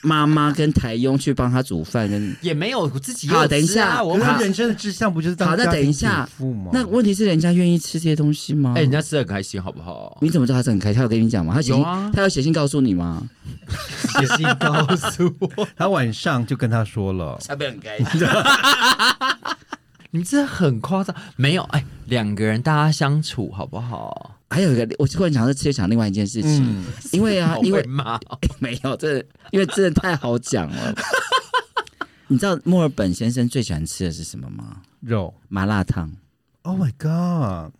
[0.03, 6.27] 妈妈跟台佣去帮他煮饭，跟也没有我自己也好等一下吃啊我可是好他人生的志向不就是当好那等一下？
[6.73, 8.73] 那问题是人家愿意吃这些东西吗？
[8.75, 10.17] 哎，人家吃的很开心，好不好？
[10.21, 10.97] 你怎么知道他是很开心？
[10.97, 11.53] 他有跟你讲吗？
[11.55, 13.21] 他有啊他有写信告诉你吗？
[14.19, 18.05] 写信告诉我， 他晚上就跟他说了，他被很开心。
[20.15, 21.13] 你们真的很夸张。
[21.35, 24.31] 没有，哎，两个人大家相处好不好？
[24.49, 29.17] 还有一个，我突然想到，直接讲另外一件事情，嗯，因为啊，因为会骂哦 没有这，
[29.51, 30.95] 因为真的太好讲了。
[32.27, 34.77] 你知道墨尔本先生最喜欢吃的是什么吗？
[35.01, 36.09] 肉麻辣烫。
[36.61, 37.73] ，Oh my god，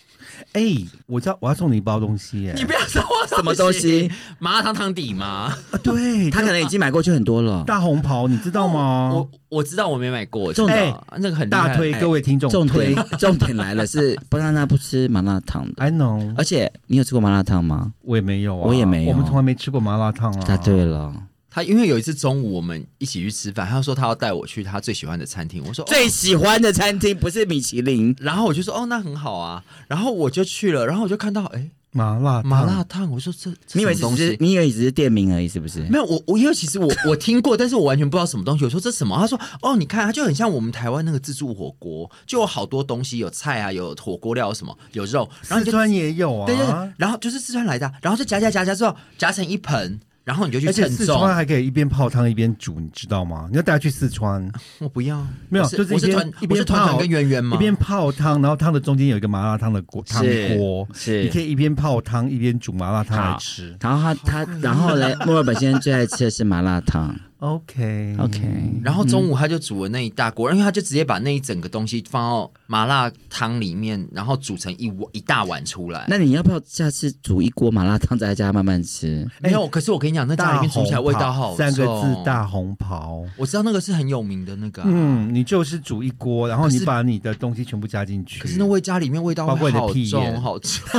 [0.54, 0.62] 哎，
[1.08, 4.10] 我知道我要送你一包东西耶，你不要说我什么东西？
[4.40, 5.26] 麻辣烫汤底吗？
[5.72, 7.64] 啊对，他可能已经买过去很多了。
[7.66, 9.12] 大红袍，你知道吗？
[9.14, 15.74] 我我知道我没买过，重点那个很大推哎各位听众，重推点 重点来了，是不让他不吃麻辣烫的。
[15.78, 17.92] ，I know，而且你有吃过麻辣烫吗？
[18.02, 20.44] 我也没有啊，我也没有我们从来没吃过麻辣烫啊。
[20.48, 21.14] 答对了，
[21.56, 34.26] 他因为有一次中午我们一起去吃饭，他说他要带我去他最喜欢的餐厅，我说、哦、最喜欢的餐厅不是米其林，然后我就说哦那很好啊，然后我就去了，然后我就看到哎麻辣麻辣烫，我说这这你以为什么东西？
[34.26, 35.80] 只是你以为只是店名而已，是不是？
[35.84, 38.66] 没有我我因为其实我我听过，但是我完全不知道什么东西。
[38.66, 39.18] 我说这什么？
[39.18, 51.20] 他说哦，你看它就很像我们台湾那个自助火锅，就有好多东西，有菜啊，有火锅料什么，有肉，然后四川也有啊，对对对，然后就是四川来的啊，然后就夹夹夹夹之后夹成一盆，然后你就去而且四称重。
[51.20, 53.48] 川还可以一边泡汤一边煮，你知道吗？
[53.52, 57.56] 你要带他去四川，我不要，没有就是一边我是团一边我是团团泡跟圆圆吗？
[57.56, 63.78] 一边泡汤，然后汤的中间有一个麻辣烫的锅汤是锅，是你可以一边泡汤一边煮麻辣烫来好吃。
[63.80, 64.16] 然后他
[64.46, 67.16] 他，然后嘞，墨尔本先生最爱吃的是麻辣烫。
[67.40, 68.40] OK OK，
[68.82, 76.06] 然后中午他就煮了那一大锅，因为他就直接把那一整个东西放到麻辣汤里面，然后煮成一碗一大碗出来。
[76.08, 79.30] 那你要不要下次煮一锅麻辣烫，在家慢慢吃？
[79.42, 83.24] 没有，可是我跟你讲，那家里面煮起来味道好三个字大红袍。
[83.38, 88.40] 我知道那个是很有名的那个、啊，嗯，你就是煮一锅，然后你把你的东西全部加进去。
[88.40, 90.72] 可是那味家里面味道包括会好你的屁眼重好重。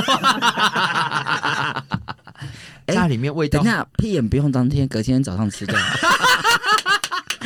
[2.93, 5.75] 家里面味道等一下，屁眼不用当天，隔天早上吃掉。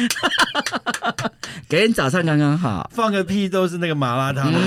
[1.69, 4.51] 隔天早上刚刚好，放个屁都是那个麻辣烫。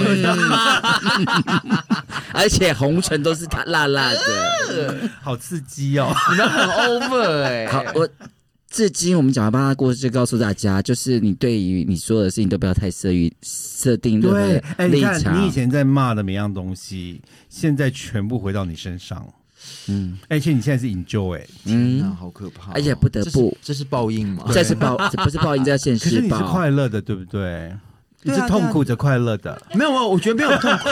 [2.33, 5.11] 而且红唇都是它辣辣的。
[5.21, 6.15] 好刺激哦！
[6.31, 8.09] 你们很 over 哎、好，我
[8.71, 15.41] 至今我们讲完巴拉故事，就告诉大家，就是你对于你所有的事情都不要太设于设定任何对，的哎，你立看场。
[15.41, 19.25] 你以前在骂的每样东西，现在全部回到你身上，
[19.89, 24.45] 嗯而且你现在是 enjoy，嗯，好可怕哦、而且不得不这是这是报应吗？
[24.53, 26.35] 这是报，这不是报应，这叫现可是你是。
[26.45, 27.73] 快乐的，对不对？
[28.27, 30.89] 你是痛苦着快乐的，没有没有，我觉得没有痛苦，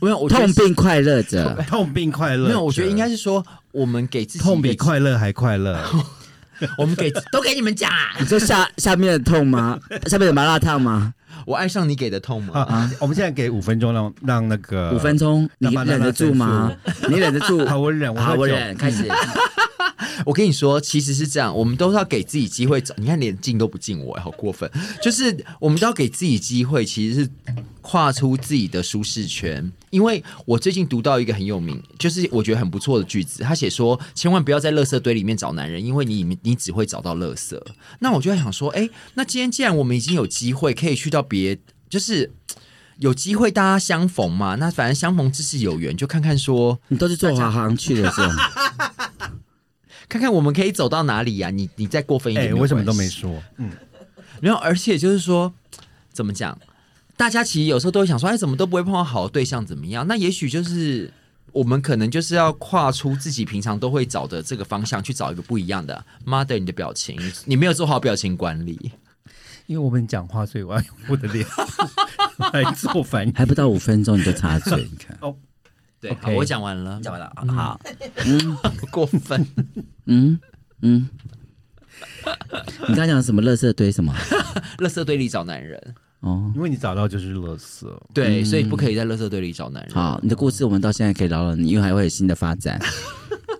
[0.06, 2.48] 没有，痛并快乐着，痛并快乐着。
[2.48, 5.80] 没有，我觉得应该是说我们给自己痛比，快乐还快乐。
[6.78, 9.78] 我们给都给你们讲啊，你说下下面的痛吗？
[10.06, 11.14] 下面的麻辣烫吗？
[11.46, 12.60] 我爱上你给的痛吗？
[12.60, 16.72] 啊，我们现在给五分钟让让那个五分钟，你忍得住吗？
[17.08, 17.64] 你忍得住？
[17.68, 19.06] 好，我忍，好，我忍，开始。
[20.26, 22.94] 我跟你说，其实是这样，我们都是要给自己机会找。
[22.98, 24.70] 你看，连进都不进我，好过分。
[25.02, 27.30] 就是我们都要给自己机会，其实是
[27.82, 29.70] 跨出自己的舒适圈。
[29.90, 37.60] 因为我最近读到一个很有名，就是我觉得很不错的句子，他写说，千万不要在垃圾堆里面找男人，因为你你只会找到垃圾。
[37.98, 41.58] 那我就在想说，哎，那今天既然我们已经有机会可以去到别，
[41.90, 42.32] 就是。
[42.98, 44.54] 有机会大家相逢嘛？
[44.56, 48.34] 那反正相逢之是有缘，就看看说，你都是坐华航去的是吗？
[50.08, 53.42] 看看我们可以走到哪里呀、你你再过分一点，哎，没有为什么都没说？
[53.56, 53.70] 嗯，
[54.40, 55.52] 然后，而且就是说，
[56.12, 56.56] 怎么讲？
[57.22, 60.04] 大家其实有时候都会想说，哎，怎么都不会碰到好的对象，怎么样？
[60.08, 61.08] 那也许就是
[61.52, 66.04] 我们可能就是要跨出自己平常都会找的这个方向，去找一个不一样的。
[66.26, 68.90] Mother，你的表情，你没有做好表情管理。
[69.66, 71.46] 因为我们讲话，所以我要用我的脸
[72.52, 73.32] 来做反应。
[73.34, 75.16] 还不到五分钟你就插嘴，你看。
[76.02, 77.80] 对我讲完了，讲完了，好，
[78.26, 79.46] 嗯 不过分。
[80.06, 80.40] 嗯
[80.80, 81.08] 嗯。
[82.80, 83.40] 你刚刚讲什么？
[83.40, 84.12] 垃圾堆什么？
[84.82, 89.92] 垃圾堆里找男人，哦，因为你找到就是垃圾，对，所以不可以在垃圾堆里找男人。
[89.92, 92.80] 好，你的故事我们到现在可以聊了，你因为还会有新的发展，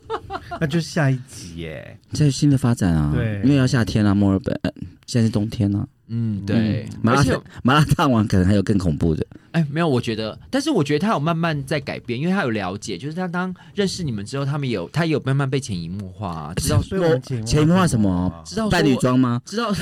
[0.60, 1.98] 那就是下一集耶。
[2.12, 3.12] 这是新的发展啊。
[3.14, 4.70] 对因为要夏天啊，墨尔本、呃
[5.04, 5.86] 现在是冬天啊。
[6.08, 9.26] 嗯，对，麻辣烫麻辣烫完可能还有更恐怖的。
[9.50, 18.32] 哎，没有，我觉得，但是我觉得他有慢慢在改变，因为他有了解，就是他当认识你们之后，他们有他有慢慢被潜移默化、啊，知道所以我潜移默化什么？
[18.46, 19.42] 知道说扮女装吗？
[19.44, 19.68] 知道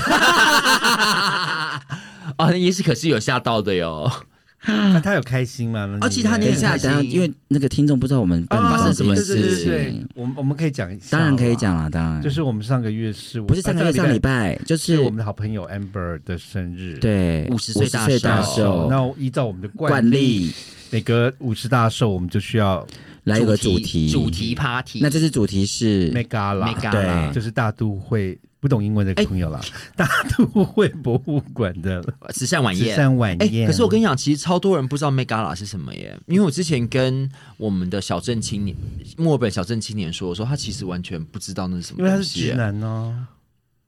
[2.37, 4.11] 啊，也是可是有吓到的哟。
[4.67, 5.99] 那他有开心吗？
[6.01, 11.75] 而且他等一下，你很开心等一下，因为那个听众不知道我们发生什么事事对对对对情，，我们我们可以讲一下，当然可以讲。
[11.75, 20.53] 了，当然就是我们上个月是不是上个月上礼，拜，就是是我们的好朋友 Amber 的生日。，对五十岁大50岁大寿寿，那依照我们的惯惯例
[20.91, 22.87] 每隔五十大寿，我们就需要
[23.25, 24.99] 来一个主题，主题 party。
[25.01, 29.61] 那这次主题是 Mega 啦对就是大都会不懂英文的哎朋友啦，
[29.97, 30.07] 大
[30.37, 32.05] 都会博物馆的
[32.35, 32.97] 慈善晚宴慈宴。
[32.97, 33.67] 善晚哎、宴。
[33.67, 38.77] 可是我跟你讲，其实超多人不知道 Megala 是什么耶，因为我之前跟我们的小镇青年、
[39.17, 42.25] 墨尔本小镇青年说，我说他其实完全不知道那是什么因为他是。
[42.25, 43.15] 直男哦，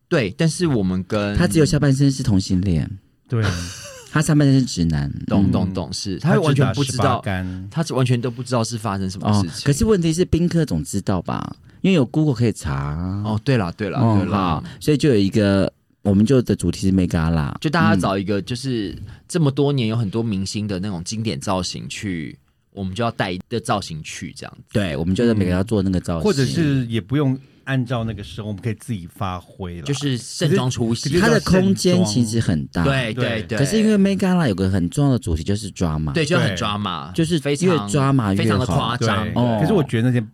[0.08, 2.90] 对，但是我们跟他只有下半身是同性恋，
[3.28, 3.44] 对，
[4.12, 5.10] 他上半身是直男。
[5.26, 7.24] 懂嗯懂懂是，他完全不知道，
[7.70, 9.64] 他是完全都不知道是发生什么哦事，情。
[9.64, 11.56] 可是问题是宾客总知道吧？
[11.80, 12.94] 因为有 Google 可以查。
[13.24, 18.94] 哦，对了对了哦对了好，，所以就有一个，我们就的主题是 Mega 啦，就大家找一个就是
[19.26, 22.38] 这么多年有很多明星的那种经典造型去，
[22.72, 24.62] 我们就要带一个造型去这样子。
[24.74, 29.82] 对，我们就是每个要做那个造型，或者是也不用按照那个时候，我们可以自己发挥了。
[29.82, 32.84] 就是盛装出席，它的空间其实很大。
[32.84, 33.42] 对对对。
[33.42, 33.58] 对。
[33.58, 39.26] 可是因为 Megala 有个很重要的主题就是 drama，对，就很抓马，就是非常越抓马越非常的夸张。
[39.34, 39.58] 哦。
[39.60, 40.26] 可是我觉得那些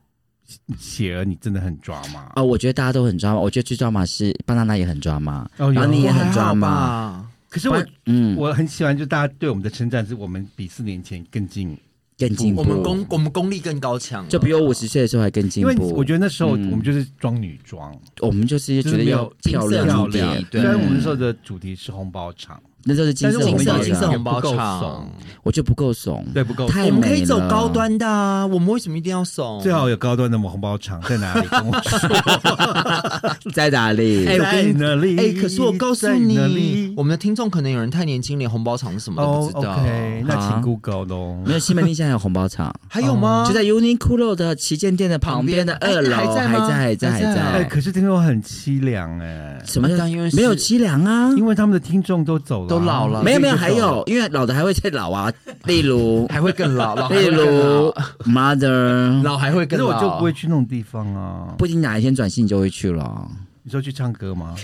[0.78, 2.32] 写儿你真的很抓马。
[2.36, 5.72] 哦，我觉得大家都很抓马，我觉得最抓马是巴娜娜也很抓马，哦有。
[5.72, 11.76] 然后你也很抓马，可是我嗯，我很喜欢，就大家对我们的称赞是我们比四年前更进，
[12.18, 15.94] 更进步，我们功我们功力更高强，就比我五十岁的时候还更进因为步。
[15.94, 20.60] 我觉得那时候我嗯们就是装女装，我们就是觉得要漂亮金色一点，对。
[20.60, 25.10] 虽然我们那时候的主题是红包场，那就是金色但是我们金色红包场，金色红包场怂，
[25.42, 29.60] 我就不够怂，对不够，太我们可以走高端的啊，我们为什么一定要怂？
[29.60, 31.46] 最好有高端的红包场在哪里？
[31.48, 34.26] 跟我说， 在哪里？
[34.26, 35.18] 哎在哪里？
[35.18, 39.72] 哎、可是我告诉你，我们的听众可能有人太年轻，连红包场是什么都哦不知道。
[39.74, 41.52] ，OK，那请 Google 喽没。
[41.52, 43.44] 有西门町现在有红包场，还有吗？
[43.46, 46.60] 就在 Uniqlo 的旗舰店的旁边的二楼，还在吗？
[46.60, 47.42] 还在，还在，还还在。
[47.42, 51.30] 哎，可是听说很凄凉哎，什么因为没有凄凉啊？
[51.36, 52.68] 因为他们的听众都走了。
[52.77, 55.32] 啊，都老了没有没有，还有，因为老的还会再老啊，
[55.64, 57.92] 例如还会更老，老例如
[58.24, 59.92] Mother，老还会更老。
[59.92, 61.54] 可是我就不会去那种地方啊。
[61.58, 63.28] 不一定哪一天转性就会去了。
[63.64, 64.54] 你说去唱歌吗？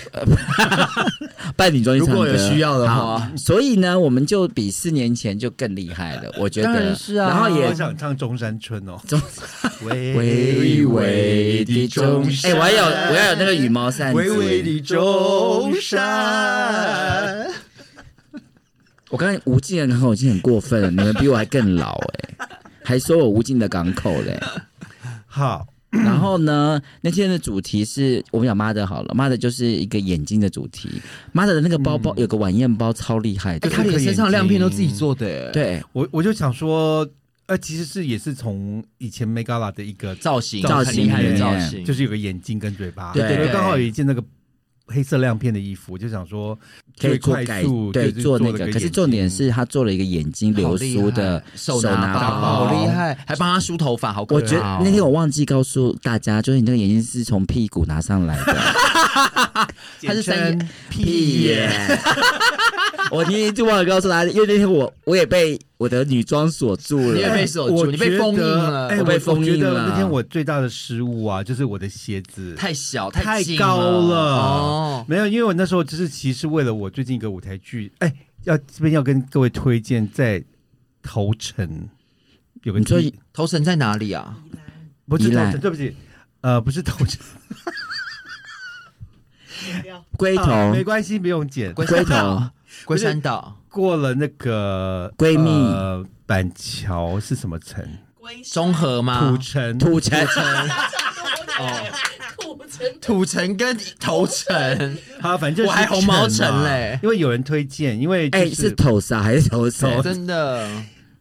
[1.56, 6.68] 扮女装去如唱歌，果有需要的好话，所以呢，我们就比四年前就更厉害了， 我觉得。
[6.68, 9.20] 当然是啊然后也我想唱中山春哦，中
[9.82, 14.16] 微微微的中山，哎、我要有我要有那个羽毛扇子。
[14.16, 17.43] 微微的中山。
[19.10, 22.48] 我刚才无尽的港口已经很过分了，你们比我还更老哎、
[22.82, 24.40] 还说我无尽的港口嘞。
[25.26, 30.88] 好，然后呢，那天的主题是我们讲妈的好了，妈的就是一个眼睛的主题。
[31.32, 35.82] 妈的的那个包包、有个晚宴包超厉害他连身上亮片都自己做的，哎，对。
[35.92, 37.08] 我我就想说，
[37.46, 43.36] 呃，其实是也是从以前 Megala 的一个造型造型很厉害的造型，就是有个眼睛跟嘴巴，对对。
[43.36, 44.24] 对刚好有一件那个
[44.86, 46.58] 黑色亮片的衣服，就想说
[47.00, 52.86] 可以快改速对就是做那个，可是重点是他做了一个眼睛流苏的手拿好厉。
[52.88, 54.42] 害，还帮他梳头发，好可爱哦。
[54.42, 58.54] 我觉得那天我忘记告诉大家，就是你那个眼睛是从屁股拿上来的，
[60.02, 61.68] 他是三眼屁耶！
[63.10, 67.22] 我那天就忘了告诉大家，因为那天我我也被我的女装锁住了你。
[67.34, 75.04] 被锁住，我你被封印了，哎，我被封印了那天我最大的失误啊，就是我的鞋子太小太高了哦。
[75.08, 78.12] 没有，因为我那时候就是其实为了我最近一个舞台剧，哎，
[78.44, 80.42] 要这边要跟各位推荐在
[81.02, 81.88] 头城
[82.62, 84.38] 有个你说地头城在哪里啊？
[85.06, 85.94] 不是头城，对不起，
[86.40, 87.20] 呃，不是头城，
[90.16, 91.72] 龟啊头没关系，不用剪。
[91.74, 92.42] 龟头
[92.84, 95.50] 龟山岛、 过了那个闺蜜。
[95.50, 97.86] 呃板桥是什么城？
[98.50, 99.20] 中和吗？
[99.28, 100.18] 土城，土城，
[101.60, 101.86] 哦，
[102.98, 106.98] 土城跟头城，好，反正就是我还红毛城嘞。
[107.02, 110.00] 因为有人推荐，因为就哎，是头沙还是头谁？
[110.02, 110.66] 真的。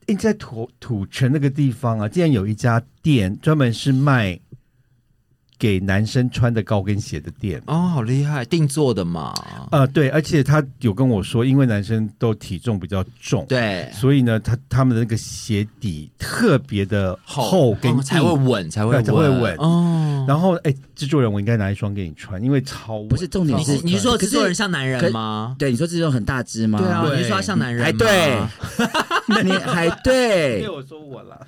[0.05, 4.39] 因为在土土城那个地方啊，竟然有一家店专门是卖
[5.63, 7.61] 给男生穿的高跟鞋的店。
[7.67, 9.33] 哦，好厉害，定做的嘛。
[9.71, 20.25] 呃，对，而且他有跟我说，因为男生都体重比较重，，对，所以呢，他他们的那个鞋底特别的厚跟才会稳，才会对才会稳哦。
[20.27, 25.55] 然后，哎，制作人，我应该拿一双给你穿，因为超不是重点是你是你说可是制作人像男人吗？
[25.57, 26.77] 对，你说这种很大只吗？
[26.77, 27.85] 对啊，对你是说他像男人吗？
[27.85, 28.37] 还对，
[29.29, 31.39] 那 你还对对，， 我说我了。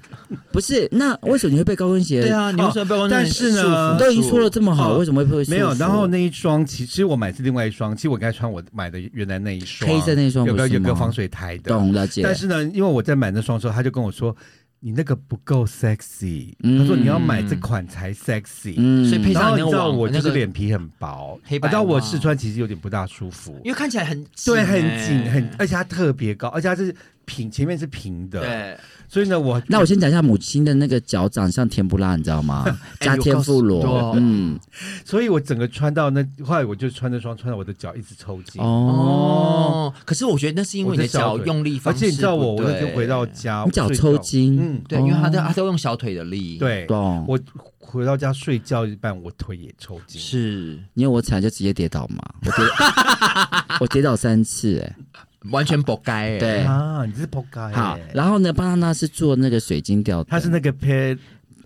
[0.52, 0.88] 不是？
[0.92, 2.22] 那为什么你会被高跟鞋？
[2.22, 10.70] 对啊，你为什么被我但是呢你都已经说了这么好，哦为什么会被束缚没有，然后那一双其实我买是另外一双，其实我该穿我买的原来那一双，黑色那一双有不是吗？
[10.70, 11.72] 个有个防水台的。
[11.72, 14.36] 懂了解，但是呢，因为我在买那双的时候，他就跟我说。
[14.82, 16.78] 你那个不够 sexy，、嗯。
[16.78, 19.04] 他说你要买这款才 sexy，、嗯。
[19.10, 21.72] 所以配上你知道我就是那个脸皮很薄，黑白啊。
[21.72, 25.08] 但我试穿其实有点不大舒服，因为看起来很对，很欸。
[25.08, 28.78] 紧，很，而且它特别高，而且它是平，前面是平的，，对。
[29.08, 32.66] 所以呢，我那我先讲一下母亲的那个脚长像甜不辣，你知道吗？
[33.00, 34.60] 加天妇罗，嗯，
[35.06, 47.26] 所以我整个穿到那，后来我就穿那双穿到我的脚一直抽筋，哦，哦，可是我觉得那是因为你的脚用力方式而且你知道我，我那天回到家，你脚抽筋，嗯，对，因为他都他都用小腿的力，，对，懂。
[47.28, 47.40] 我
[47.80, 50.80] 回到家睡觉一半，我腿也抽筋，是。
[50.96, 52.66] 因为我踩就直接跌倒嘛，我跌，
[53.80, 54.96] 我跌倒三次，哎，
[55.52, 56.60] 完全不该欸，对。
[56.64, 57.60] 啊，你是扑街。
[57.60, 61.18] 耶，好，然后呢，巴娜娜是做那个水晶吊灯，他是那个 P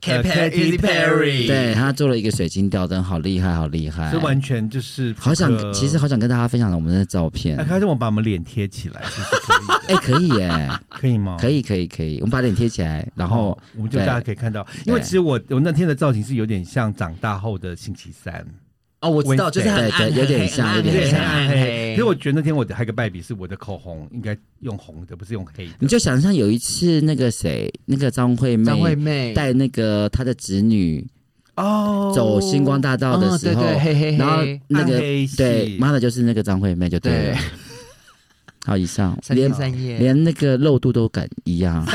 [0.01, 4.09] Katy 呃 Perry Perry 对他做了一个水晶吊灯，好厉害，好厉害。
[4.11, 7.57] 是，完全就是好想其实好想跟大家分享我们的照片。
[7.57, 11.35] 哎，，还是我把我们脸贴起来，其实可以的， 哎，可以耶，可以吗？
[11.37, 18.45] 可以，可以，可以，我们把脸贴起来，然后哦我们就大家可以看到，因为其实我我那天的造型是有点像长大后的星期三，
[19.01, 21.19] 哦，我知道，就是很暗有点像有点像。
[21.19, 25.71] 很暗黑可是我觉得那天我的还有个败笔是我的口红应该用红的，不是用黑的。
[25.79, 29.33] 你就想象有一次那个谁，那个张惠妹，张惠妹。
[29.33, 31.05] 带那个她的侄女
[31.55, 32.11] 哦。
[32.15, 34.99] 走星光大道的时候，哦对对黑黑黑然后那个
[35.37, 37.33] 对，妈的就是那个张惠妹就对了。
[37.35, 37.37] 对。
[38.65, 39.17] 好，以上。
[39.23, 41.85] 三三夜，连那个露度都敢一样，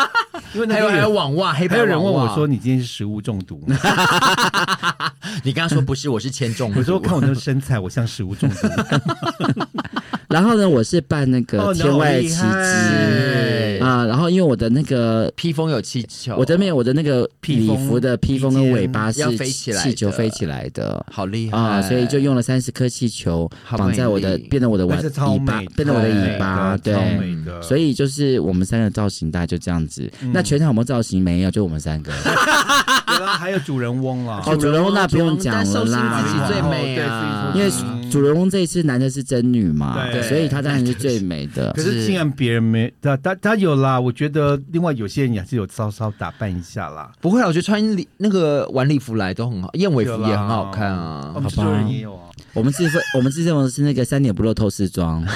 [0.54, 3.76] 因为那还有还有网袜，黑白还有人问我说：“你今天是食物中毒吗
[5.44, 8.66] 你刚刚说不是，我是铅中？”我说：“看我那个身材，我像食物中毒。
[10.28, 12.36] 然后呢，我是扮那个哦天外奇迹
[13.84, 21.04] 啊，然后因为我的那个披风有气球，我的没有我的那个礼服的披风跟尾巴是要飞起来的气球飞起来的。
[21.10, 24.96] 好厉害啊，所以就用了三十颗气球好绑在我的变成我的”尾
[25.40, 26.94] 巴变成我的尾巴，对
[27.44, 27.62] 对。
[27.62, 30.10] 所以就是我们三个造型大概就这样子。
[30.32, 31.22] 那全场有没有造型？
[31.22, 32.12] 没有，就我们三个。
[33.38, 34.42] 还有主人翁啦。
[34.46, 37.70] 哦主人翁那不用讲了啦自己最美啊，因为
[38.14, 41.82] 主人公这一次男的是真女嘛，对所以他当然是最美的 可。
[41.82, 43.98] 是竟然别人没，他他他有啦。
[43.98, 47.10] 我觉得另外有些人也是有稍稍打扮一下啦。
[47.20, 51.40] 不会啊，我觉得穿礼那个晚礼服来都很好，燕尾服也很好看啊我。
[51.40, 52.30] 们制作人也有啊。
[52.52, 55.26] 我们自分我们自认为是那个三点不露透视装，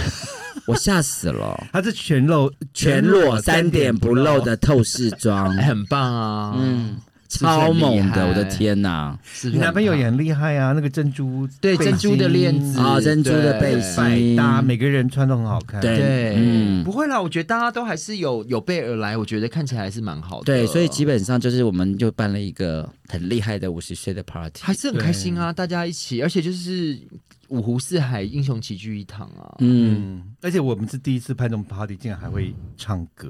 [0.66, 6.96] 我吓死了， 它是全露全裸三点不露的透视装 哎，很棒啊，嗯，
[7.28, 9.16] 超猛的，我的天哪！
[9.22, 13.96] 是是你男朋友也很厉害啊，那个珍珠对珍珠的链子啊珍珠的背心。
[13.96, 15.80] 百搭，每个人穿都很好看。
[15.80, 15.96] 对。
[15.98, 16.82] 对，嗯。
[16.84, 20.44] 不会啦，我觉得大家都还是有有备而来，我觉得看起来还是蛮好的。
[20.46, 26.98] 对，所以基本上就是我们就办了一个很厉害的五十岁的 party，还是很开心啊，大家一起，而且就是
[27.48, 29.56] 五湖四海，英雄齐聚一堂啊。
[29.58, 33.28] 嗯，嗯，而且我们是第一次办这种 party，竟然还会唱歌，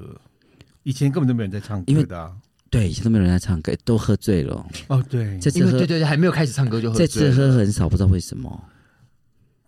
[0.85, 2.31] 以前根本都没有人在唱歌的啊。
[2.71, 4.67] 对，以前都没有人在唱歌，都喝醉了。
[4.89, 8.65] 哦，对，这次喝因为对对对，还没有开始唱歌就喝醉这次喝很少，不知道为什么。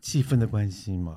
[0.00, 1.16] 气氛的关系嘛，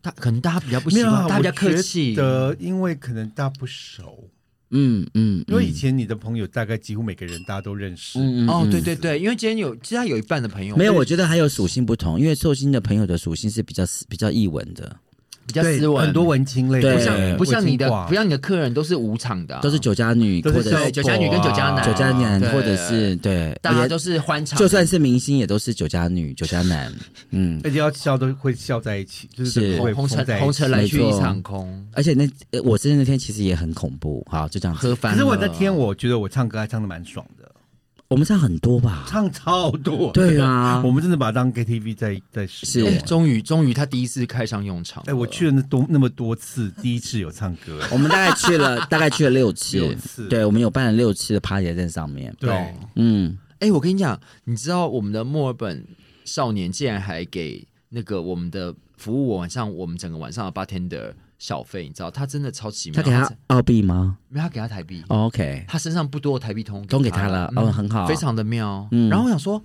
[0.00, 2.14] 大可能大家比较不习没有啊惯，大家比较客气。
[2.14, 4.30] 的，因为可能大家不熟，
[4.70, 8.18] 嗯嗯，因为以前你的朋友大概几乎每个人大家都认识。
[8.18, 15.13] 嗯哦，对对对，因为今天有，其实他有一半的朋友没有，我觉得还有属性不同，因为寿星的朋友的属性是比较比较易文的，对
[15.46, 26.92] 比较斯文，很多文青类的，不像不像你的不像你的客人都是无场的啊，都是酒家女或者是对酒家女跟酒家男，酒家男，或者是对，也大家都是欢场，就算是明星也都是酒家女、 酒家男。
[27.30, 30.44] 嗯，而且要笑都会笑在一起，就是红尘疯在一起。
[30.44, 34.24] 红尘来去一场空，而且那呃我生日那天其实也很恐怖。
[34.30, 34.74] 好，就这样。
[34.74, 35.18] 喝翻了。
[35.18, 37.43] 可是我那天我觉得我唱歌还唱的蛮爽的，
[38.08, 39.04] 我们唱很多吧？
[39.08, 40.12] 唱超多。
[40.12, 42.98] 对啊 我们真的把它当 KTV 在在使是用哎，。
[42.98, 45.10] 终于终于他第一次开上用场了。
[45.10, 47.80] 哎，我去了那多那么多次，第一次有唱歌。
[47.90, 49.78] 我们大概去了， 大概去了六次。
[49.78, 52.34] 六次对，我们有办了六次的 party 在上面。
[52.38, 55.84] 对，嗯，哎，我跟你讲，你知道我们的墨尔本
[56.24, 61.12] 少年竟然还给那个我们的服务晚上我们整个晚上的 bartender
[61.46, 63.02] 小费，你知道他真的超奇妙。
[63.02, 68.88] 他给他澳币吗、没有他给他台币，哦、？OK，他身上不多的台币通通给他了嗯哦很好非常的妙。
[68.92, 69.62] 嗯然后我想说，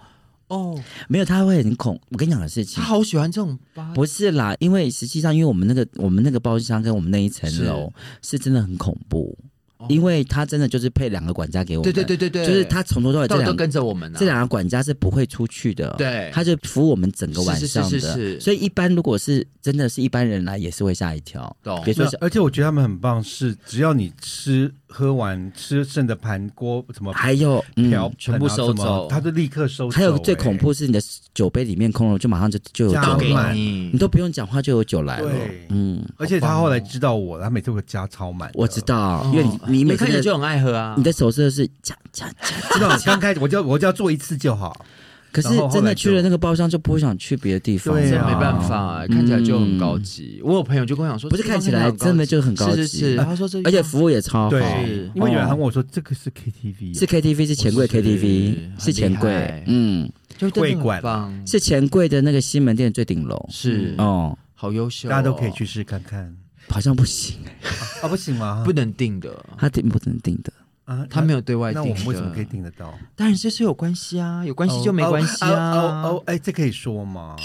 [0.49, 0.77] 哦，
[1.07, 1.97] 没有，他会很恐。
[2.09, 3.93] 我跟你讲的事情他，好喜欢这种吧？
[3.95, 7.89] 不是啦，因为实际上，因为我们那个我们那个包厢跟我们那一层楼
[8.21, 9.47] 是真的很恐怖，哦
[9.87, 14.19] 因为他真的就是配两个管家给我们，对对对对对，就是他从头到尾这两都都跟着我们啊。
[14.19, 16.29] 这两个管家是不会出去的，对。
[16.33, 21.81] 他就服务我们整个晚上的，是是是是是所以一般如果是真的是一般人来，也是会吓一跳，懂。
[21.85, 29.95] 别说是而且我觉得他们很棒，是只要你吃喝完吃剩的盘锅什么还有嗯全部收走他就立刻收走。
[29.95, 30.99] 还有最恐哎怖是你的
[31.33, 38.49] 酒杯里面空了，就马上就就有加酒给来，你你，都不用讲话就有酒来了对，嗯，而且他后来知道我，他每次会加超满。
[38.55, 41.03] 我知道，哦因为你你每次的看起来就很爱喝啊你。
[41.03, 44.85] 的手势是加加加，知道刚开始我就我就要做一次就好。
[45.31, 50.41] 可是真的去了那个包厢就不会想去别的地方，对啊没办法，看起来就很高级。
[50.43, 55.49] 我有朋友就跟我讲说，不是看起来真的就很高级是是是，他说这而且服务也超好，对，因为有人哦。
[55.49, 61.01] 还问我说这个是 KTV，是 KTV 是钱柜 KTV 是钱柜，嗯，就会馆，
[61.45, 63.93] 是钱柜的那个西门店最顶楼，是。
[63.97, 66.35] 哦，好优秀哦，大家都可以去试看看。
[66.67, 67.35] 好像不行，
[68.03, 68.61] 啊，不行吗？
[68.63, 70.53] 不能定的，他定不能定的，
[70.89, 71.99] 啊，他没有对外那定的。
[71.99, 72.97] 我们为什么可以订得到？
[73.15, 75.71] 当然这是有关系啊，有关系就没哦关系哦啊。
[75.71, 77.35] 哦哦，哎，这可以说吗？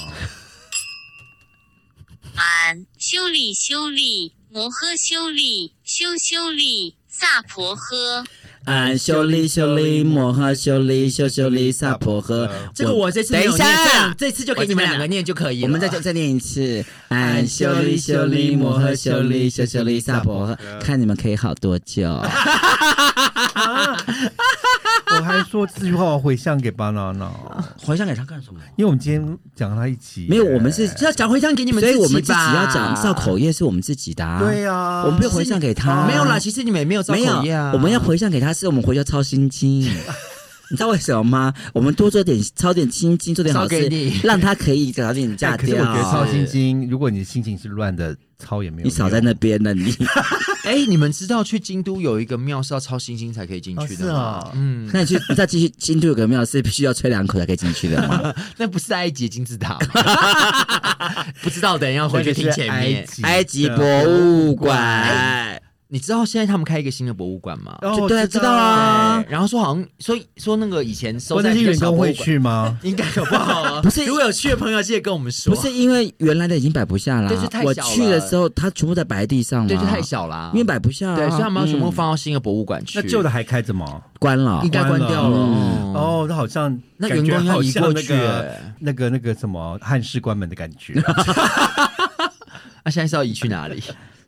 [2.36, 8.24] 俺修理修理摩诃修理修修理萨婆诃。
[8.64, 15.66] 俺修理修理摩诃修理修修理萨婆诃，这个我这次等一下念这次就给你们两个念就可以了。
[15.66, 22.10] 我们再再念一次，俺修理修理摩诃修理修修理萨婆诃，看你们可以好多久。
[25.16, 27.28] 我还说这句话我回向给 banana，
[27.84, 28.60] 回向给他干什么？
[28.76, 34.40] 因为我们今天讲他一起，没有，我们是，要讲回向给你们所自己吧，以我们自己要讲造口业是我们自己的啊。
[34.40, 37.70] 对呀，我们不用回向给他，没有啦，其实你们也没有造口业啊。
[37.72, 39.82] 我们要回向给他，是我们回家抄心经。
[40.70, 41.54] 你知道为什么吗？
[41.74, 43.88] 我们多做点操点心经，做点好事
[44.24, 46.10] 让他可以早点嫁哎可是我觉得掉。
[46.10, 48.84] 抄心经，如果你的心情是乱的，操也没有。
[48.84, 49.94] 你少在那边了，你
[50.64, 54.50] 哎，你们知道去京都有一个庙是要抄星星才可以进去哦是的吗啊？
[54.54, 58.34] 嗯，那你去你再继续京都有个庙是必须要吹两口才可以进去的吗？
[58.56, 63.06] 那不是埃及金字塔吗， 不知道等一下回去听前面。
[63.22, 67.78] 埃及博物馆，你知道现在他们开一个新的博物馆吗？
[67.82, 72.78] 哦对啊知道啊然后说好像说说那个以前收在员工博物馆，去吗？
[72.82, 73.80] 应该有不好啊。
[73.84, 75.54] 不是如果有去的朋友，记得跟我们说。
[75.54, 82.98] 不是因为原来的已经摆不下了，就是太小了去的时候，它全部在摆在地上了，对，就太小了，因为摆不下啊、对，所以他们要全部嗯放到新的博物馆去。
[83.00, 84.02] 那旧的还开着吗？
[84.18, 84.70] 关了应。
[84.70, 85.36] 该关掉了。
[85.36, 90.94] 嗯哦，哦，那好像那员工要移过去那个欸那个那个什么汉室关门的感觉。
[92.84, 93.82] 那 现在是要移去哪里？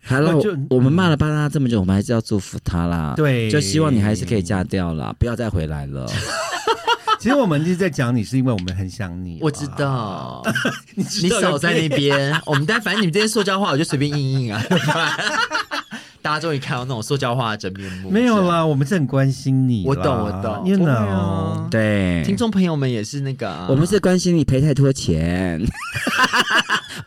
[0.08, 3.14] Hello，就我们骂了巴拉这么久，我们还是要祝福他啦。
[3.16, 6.06] 对就希望你还是可以嫁掉啦，不要再回来了。
[7.18, 9.40] 其实我们一直在讲你，是因为我们很想你。
[9.42, 10.44] 我知，道，
[10.94, 12.40] 你你少在那边。
[12.46, 14.62] 我们但反正你们这些塑胶话，我就随便应应啊。
[16.22, 18.10] 大家终于看到那种塑胶化的真面目。
[18.10, 19.88] 没有啦，我们是很关心你啦。
[19.88, 21.66] 我懂我懂 you know 啊。
[21.68, 25.60] 对，听众朋友们也是那个啊，我们是关心你赔太多钱，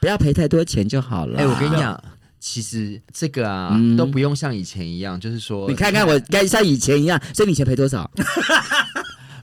[0.02, 1.40] 不要赔太多钱就好了。
[1.40, 1.98] 哎，我跟你讲。
[2.40, 8.10] 其实这个啊，嗯都不用像以前一样，就是说，你看看我该像以前一样，所以你以前赔多少？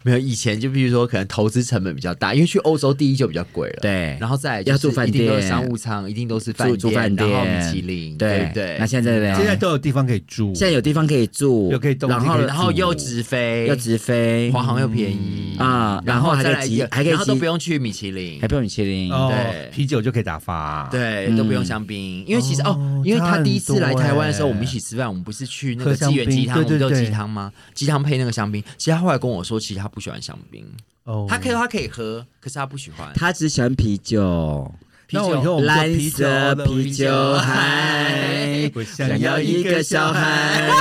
[0.06, 5.26] 没有以前就比如说可能投资成本比较大，因为去欧洲第一就比较贵了，，对，然后再来要住饭店。
[5.42, 8.76] 商务舱，一定都是饭住住饭然后米其林，对对对？
[8.78, 9.34] 那现在呢？
[9.36, 14.50] 现在都有地方可以住，现在有地方可以住，又可以动然后然后又直飞，又直飞。
[14.52, 15.56] 华航又便宜。
[15.58, 18.40] 啊，然然后还再来还可以然后都不用去米其林。
[18.40, 19.10] 还，不用米其林。
[19.12, 27.06] 哦对，啤酒就可以打发。，对，嗯都不用香槟，因为其实哦哦，因为他第一次来台湾的时候，我们一起吃饭，我们不是去那个鸡原鸡汤，槟对对我们都有对。
[27.06, 27.52] 鸡汤吗？
[27.74, 30.66] 鸡汤配那个香槟，其实他后来跟我说，其实他不喜欢香槟，
[31.04, 33.10] 哦他可以他可以喝，可是他不喜欢。
[33.14, 34.70] 他只喜欢啤酒，
[35.10, 40.68] 那我以后我蓝啤酒色啤酒海，我想要一个小孩。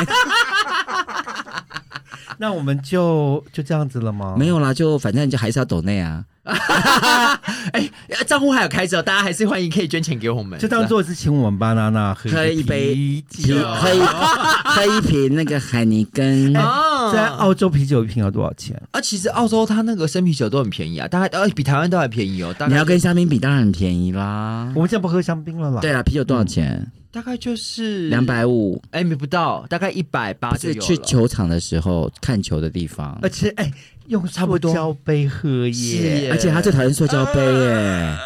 [2.37, 4.35] 那我们就就这样子了吗？
[4.37, 6.25] 没有啦，就反正就还是要抖内啊。
[7.73, 7.89] 哎，
[8.27, 13.55] 账户还有开着，大家还是欢迎可以捐钱给我们，就当做是请我们巴娜娜喝喝一杯啤啤酒。
[13.57, 18.79] 喝一喝一瓶那个海尼根，啊在澳洲啤酒一瓶要多少钱？
[18.91, 24.81] 啊，其实澳洲它那个生啤酒都很便宜啊，大概呃比台湾都还便宜哦，大概你要跟香槟比，当然很便宜啦我。
[24.81, 25.81] 们现在不喝香槟了啦。
[25.81, 26.85] 对啊，啤酒多少钱？
[27.11, 28.81] 大概就是两，百五。
[28.91, 33.71] 哎，没不到，大概一百八不就是去球场的时候看球的地方而，且哎，
[34.07, 36.29] 用差不多塑胶杯喝耶。
[36.31, 38.17] 而且他最讨厌塑胶杯耶，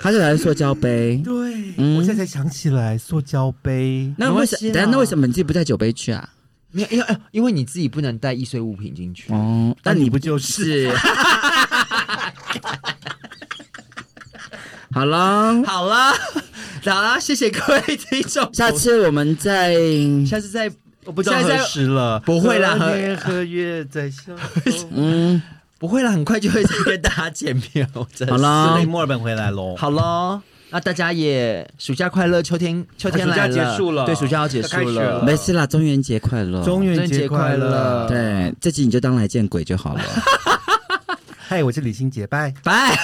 [0.00, 1.20] 他最讨厌塑胶杯。
[1.24, 1.32] 对，
[1.76, 4.12] 嗯我现在才想起来，塑胶杯。
[4.18, 6.28] 那为什没关系啦等下那为什么你自己不带酒杯去啊？
[6.70, 9.32] 没有，因为因为你自己不能带易碎物品进去。
[9.32, 10.88] 哦，那那你你不就是？
[10.88, 10.96] 是？
[14.94, 16.12] 好了，好了，
[16.84, 19.74] 好啦，谢谢各位听众，下次我们再
[20.26, 20.70] 下次再
[21.04, 22.20] 我不知道现在在何时了。
[22.20, 24.88] 不会啦何年何月在相逢？
[24.94, 25.42] 嗯，
[25.78, 27.88] 不会啦，很快就会再跟大家见面。
[27.94, 29.74] 我真的是好啦所以墨尔本回来喽。
[29.76, 30.40] 好喽，
[30.70, 40.00] 那大家也暑假快乐，秋天秋天来了，暑假结束了对，暑假要结束了没事啦，中元节快乐，中元节节快乐！，对，这集你就当来见鬼就好了。
[41.36, 42.54] 嗨，我是李心洁，拜。
[42.62, 42.96] 拜。